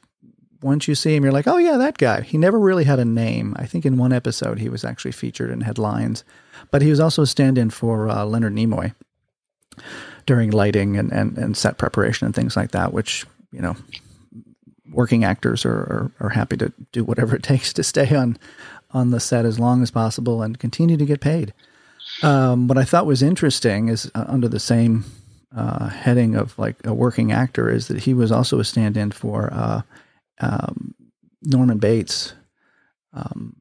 once 0.61 0.87
you 0.87 0.95
see 0.95 1.15
him, 1.15 1.23
you're 1.23 1.31
like, 1.33 1.47
oh 1.47 1.57
yeah, 1.57 1.77
that 1.77 1.97
guy. 1.97 2.21
He 2.21 2.37
never 2.37 2.59
really 2.59 2.83
had 2.83 2.99
a 2.99 3.05
name. 3.05 3.55
I 3.57 3.65
think 3.65 3.85
in 3.85 3.97
one 3.97 4.11
episode 4.11 4.59
he 4.59 4.69
was 4.69 4.83
actually 4.83 5.13
featured 5.13 5.51
in 5.51 5.61
headlines, 5.61 6.23
but 6.71 6.81
he 6.81 6.89
was 6.89 6.99
also 6.99 7.21
a 7.21 7.27
stand-in 7.27 7.69
for 7.69 8.09
uh, 8.09 8.25
Leonard 8.25 8.53
Nimoy 8.53 8.93
during 10.25 10.51
lighting 10.51 10.97
and, 10.97 11.11
and, 11.11 11.37
and 11.37 11.55
set 11.55 11.77
preparation 11.77 12.25
and 12.25 12.35
things 12.35 12.57
like 12.57 12.71
that. 12.71 12.91
Which 12.93 13.25
you 13.51 13.61
know, 13.61 13.75
working 14.91 15.23
actors 15.23 15.65
are, 15.65 15.71
are, 15.71 16.11
are 16.19 16.29
happy 16.29 16.57
to 16.57 16.73
do 16.91 17.03
whatever 17.03 17.35
it 17.35 17.43
takes 17.43 17.73
to 17.73 17.83
stay 17.83 18.15
on 18.15 18.37
on 18.91 19.11
the 19.11 19.19
set 19.19 19.45
as 19.45 19.59
long 19.59 19.83
as 19.83 19.91
possible 19.91 20.41
and 20.41 20.59
continue 20.59 20.97
to 20.97 21.05
get 21.05 21.21
paid. 21.21 21.53
Um, 22.23 22.67
what 22.67 22.77
I 22.77 22.83
thought 22.83 23.05
was 23.05 23.21
interesting 23.21 23.87
is 23.87 24.09
uh, 24.15 24.25
under 24.27 24.47
the 24.47 24.59
same 24.59 25.05
uh, 25.55 25.89
heading 25.89 26.35
of 26.35 26.57
like 26.59 26.75
a 26.85 26.93
working 26.93 27.31
actor 27.31 27.69
is 27.69 27.87
that 27.87 28.01
he 28.01 28.13
was 28.13 28.31
also 28.31 28.59
a 28.59 28.65
stand-in 28.65 29.11
for 29.11 29.51
uh, 29.51 29.81
um, 30.39 30.93
Norman 31.41 31.79
Bates 31.79 32.33
um, 33.13 33.55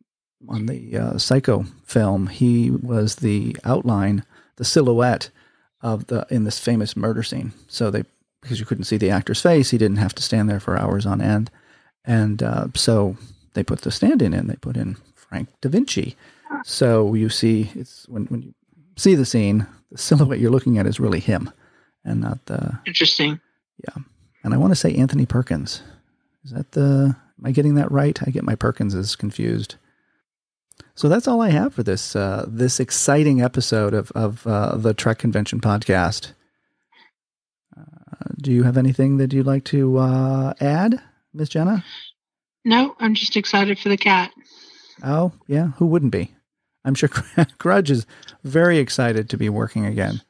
on 0.48 0.66
the 0.66 0.96
uh, 0.96 1.18
Psycho 1.18 1.64
film. 1.84 2.26
He 2.26 2.70
was 2.70 3.16
the 3.16 3.56
outline, 3.64 4.24
the 4.56 4.64
silhouette 4.64 5.30
of 5.80 6.08
the 6.08 6.26
in 6.28 6.44
this 6.44 6.58
famous 6.58 6.96
murder 6.96 7.22
scene. 7.22 7.52
So 7.68 7.90
they 7.90 8.04
because 8.42 8.60
you 8.60 8.66
couldn't 8.66 8.84
see 8.84 8.98
the 8.98 9.10
actor's 9.10 9.40
face, 9.40 9.70
he 9.70 9.78
didn't 9.78 9.96
have 9.96 10.14
to 10.14 10.22
stand 10.22 10.48
there 10.48 10.60
for 10.60 10.78
hours 10.78 11.06
on 11.06 11.20
end, 11.20 11.50
and 12.04 12.42
uh, 12.42 12.68
so 12.74 13.16
they 13.54 13.64
put 13.64 13.80
the 13.80 13.90
stand-in 13.90 14.34
in. 14.34 14.46
They 14.46 14.56
put 14.56 14.76
in 14.76 14.96
Frank 15.14 15.48
Da 15.60 15.70
Vinci. 15.70 16.16
So 16.64 17.14
you 17.14 17.28
see, 17.30 17.70
it's 17.74 18.06
when 18.08 18.26
when 18.26 18.42
you 18.42 18.54
see 18.96 19.14
the 19.14 19.24
scene, 19.24 19.66
the 19.90 19.98
silhouette 19.98 20.38
you're 20.38 20.50
looking 20.50 20.76
at 20.76 20.86
is 20.86 21.00
really 21.00 21.20
him 21.20 21.50
and 22.04 22.20
not 22.20 22.44
the 22.46 22.78
interesting. 22.86 23.40
Yeah, 23.86 24.02
and 24.42 24.54
I 24.54 24.56
want 24.56 24.72
to 24.72 24.76
say 24.76 24.94
Anthony 24.94 25.26
Perkins. 25.26 25.82
Is 26.44 26.52
that 26.52 26.72
the? 26.72 27.16
Am 27.38 27.46
I 27.46 27.52
getting 27.52 27.76
that 27.76 27.92
right? 27.92 28.18
I 28.26 28.30
get 28.30 28.42
my 28.42 28.54
Perkinses 28.56 29.14
confused. 29.14 29.76
So 30.94 31.08
that's 31.08 31.28
all 31.28 31.40
I 31.40 31.50
have 31.50 31.74
for 31.74 31.82
this 31.82 32.16
uh, 32.16 32.44
this 32.48 32.80
exciting 32.80 33.40
episode 33.40 33.94
of 33.94 34.10
of 34.12 34.46
uh, 34.46 34.76
the 34.76 34.94
Trek 34.94 35.18
Convention 35.18 35.60
podcast. 35.60 36.32
Uh, 37.76 37.82
do 38.40 38.52
you 38.52 38.64
have 38.64 38.76
anything 38.76 39.18
that 39.18 39.32
you'd 39.32 39.46
like 39.46 39.64
to 39.66 39.98
uh, 39.98 40.54
add, 40.60 41.00
Miss 41.32 41.48
Jenna? 41.48 41.84
No, 42.64 42.96
I'm 42.98 43.14
just 43.14 43.36
excited 43.36 43.78
for 43.78 43.88
the 43.88 43.96
cat. 43.96 44.32
Oh 45.04 45.32
yeah, 45.46 45.68
who 45.76 45.86
wouldn't 45.86 46.12
be? 46.12 46.34
I'm 46.84 46.94
sure 46.94 47.10
Grudge 47.58 47.90
is 47.90 48.06
very 48.42 48.78
excited 48.78 49.28
to 49.30 49.36
be 49.36 49.48
working 49.48 49.86
again. 49.86 50.22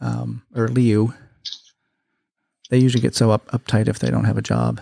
Um, 0.00 0.42
or 0.54 0.68
Liu. 0.68 1.14
They 2.70 2.78
usually 2.78 3.00
get 3.00 3.14
so 3.14 3.30
up 3.30 3.46
uptight 3.48 3.88
if 3.88 3.98
they 3.98 4.10
don't 4.10 4.24
have 4.24 4.38
a 4.38 4.42
job. 4.42 4.80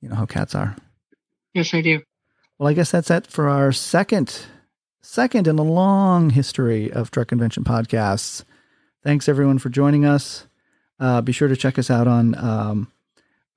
You 0.00 0.08
know 0.08 0.16
how 0.16 0.26
cats 0.26 0.54
are. 0.54 0.76
Yes, 1.54 1.72
I 1.72 1.80
do. 1.80 2.02
Well, 2.58 2.68
I 2.68 2.74
guess 2.74 2.90
that's 2.90 3.10
it 3.10 3.26
for 3.26 3.48
our 3.48 3.72
second 3.72 4.46
second 5.02 5.46
in 5.46 5.58
a 5.58 5.62
long 5.62 6.30
history 6.30 6.90
of 6.90 7.10
Trek 7.10 7.28
Convention 7.28 7.64
podcasts. 7.64 8.44
Thanks 9.02 9.28
everyone 9.28 9.58
for 9.58 9.68
joining 9.68 10.04
us. 10.04 10.46
Uh, 10.98 11.20
be 11.20 11.32
sure 11.32 11.48
to 11.48 11.56
check 11.56 11.78
us 11.78 11.90
out 11.90 12.06
on 12.06 12.34
um, 12.36 12.92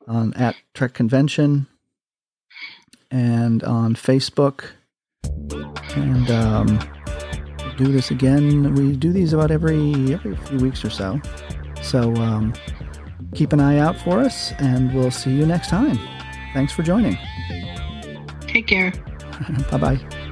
on 0.08 0.34
at 0.34 0.56
Trek 0.74 0.94
Convention 0.94 1.68
and 3.12 3.64
on 3.64 3.96
Facebook. 3.96 4.66
And 5.96 6.30
um, 6.32 6.80
do 7.78 7.92
this 7.92 8.12
again. 8.12 8.74
We 8.74 8.96
do 8.96 9.12
these 9.12 9.34
about 9.34 9.52
every 9.52 10.14
every 10.14 10.36
few 10.36 10.58
weeks 10.58 10.84
or 10.84 10.90
so. 10.90 11.22
So 11.82 12.14
um, 12.16 12.54
keep 13.36 13.54
an 13.54 13.60
eye 13.60 13.78
out 13.78 13.96
for 13.98 14.20
us, 14.20 14.52
and 14.60 14.94
we'll 14.94 15.12
see 15.12 15.32
you 15.32 15.46
next 15.46 15.70
time. 15.70 15.98
Thanks 16.54 16.74
for 16.74 16.84
joining. 16.84 17.18
Take 18.42 18.68
care. 18.68 18.92
bye 19.72 19.78
bye. 19.78 20.27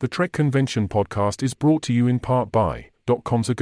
The 0.00 0.06
Trek 0.06 0.30
Convention 0.30 0.86
podcast 0.86 1.42
is 1.42 1.54
brought 1.54 1.82
to 1.82 1.92
you 1.92 2.06
in 2.06 2.20
part 2.20 2.52
by 2.52 2.90
.com's 3.24 3.48
a 3.48 3.54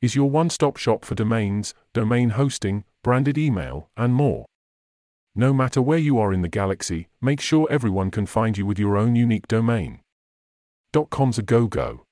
is 0.00 0.16
your 0.16 0.28
one-stop 0.28 0.76
shop 0.76 1.04
for 1.04 1.14
domains, 1.14 1.74
domain 1.92 2.30
hosting, 2.30 2.82
branded 3.04 3.38
email, 3.38 3.88
and 3.96 4.14
more. 4.14 4.46
No 5.36 5.52
matter 5.52 5.80
where 5.80 5.96
you 5.96 6.18
are 6.18 6.32
in 6.32 6.42
the 6.42 6.48
galaxy, 6.48 7.06
make 7.20 7.40
sure 7.40 7.68
everyone 7.70 8.10
can 8.10 8.26
find 8.26 8.58
you 8.58 8.66
with 8.66 8.80
your 8.80 8.96
own 8.96 9.14
unique 9.14 9.46
domain. 9.46 10.00
.com's 11.10 11.38
a 11.38 11.42
go-go. 11.42 12.04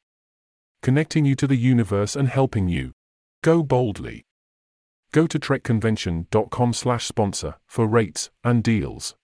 Connecting 0.82 1.24
you 1.24 1.34
to 1.34 1.48
the 1.48 1.56
universe 1.56 2.14
and 2.14 2.28
helping 2.28 2.68
you. 2.68 2.92
Go 3.42 3.64
boldly. 3.64 4.22
Go 5.10 5.26
to 5.26 5.36
trekconvention.com 5.36 6.72
slash 6.72 7.06
sponsor 7.06 7.56
for 7.66 7.88
rates 7.88 8.30
and 8.44 8.62
deals. 8.62 9.16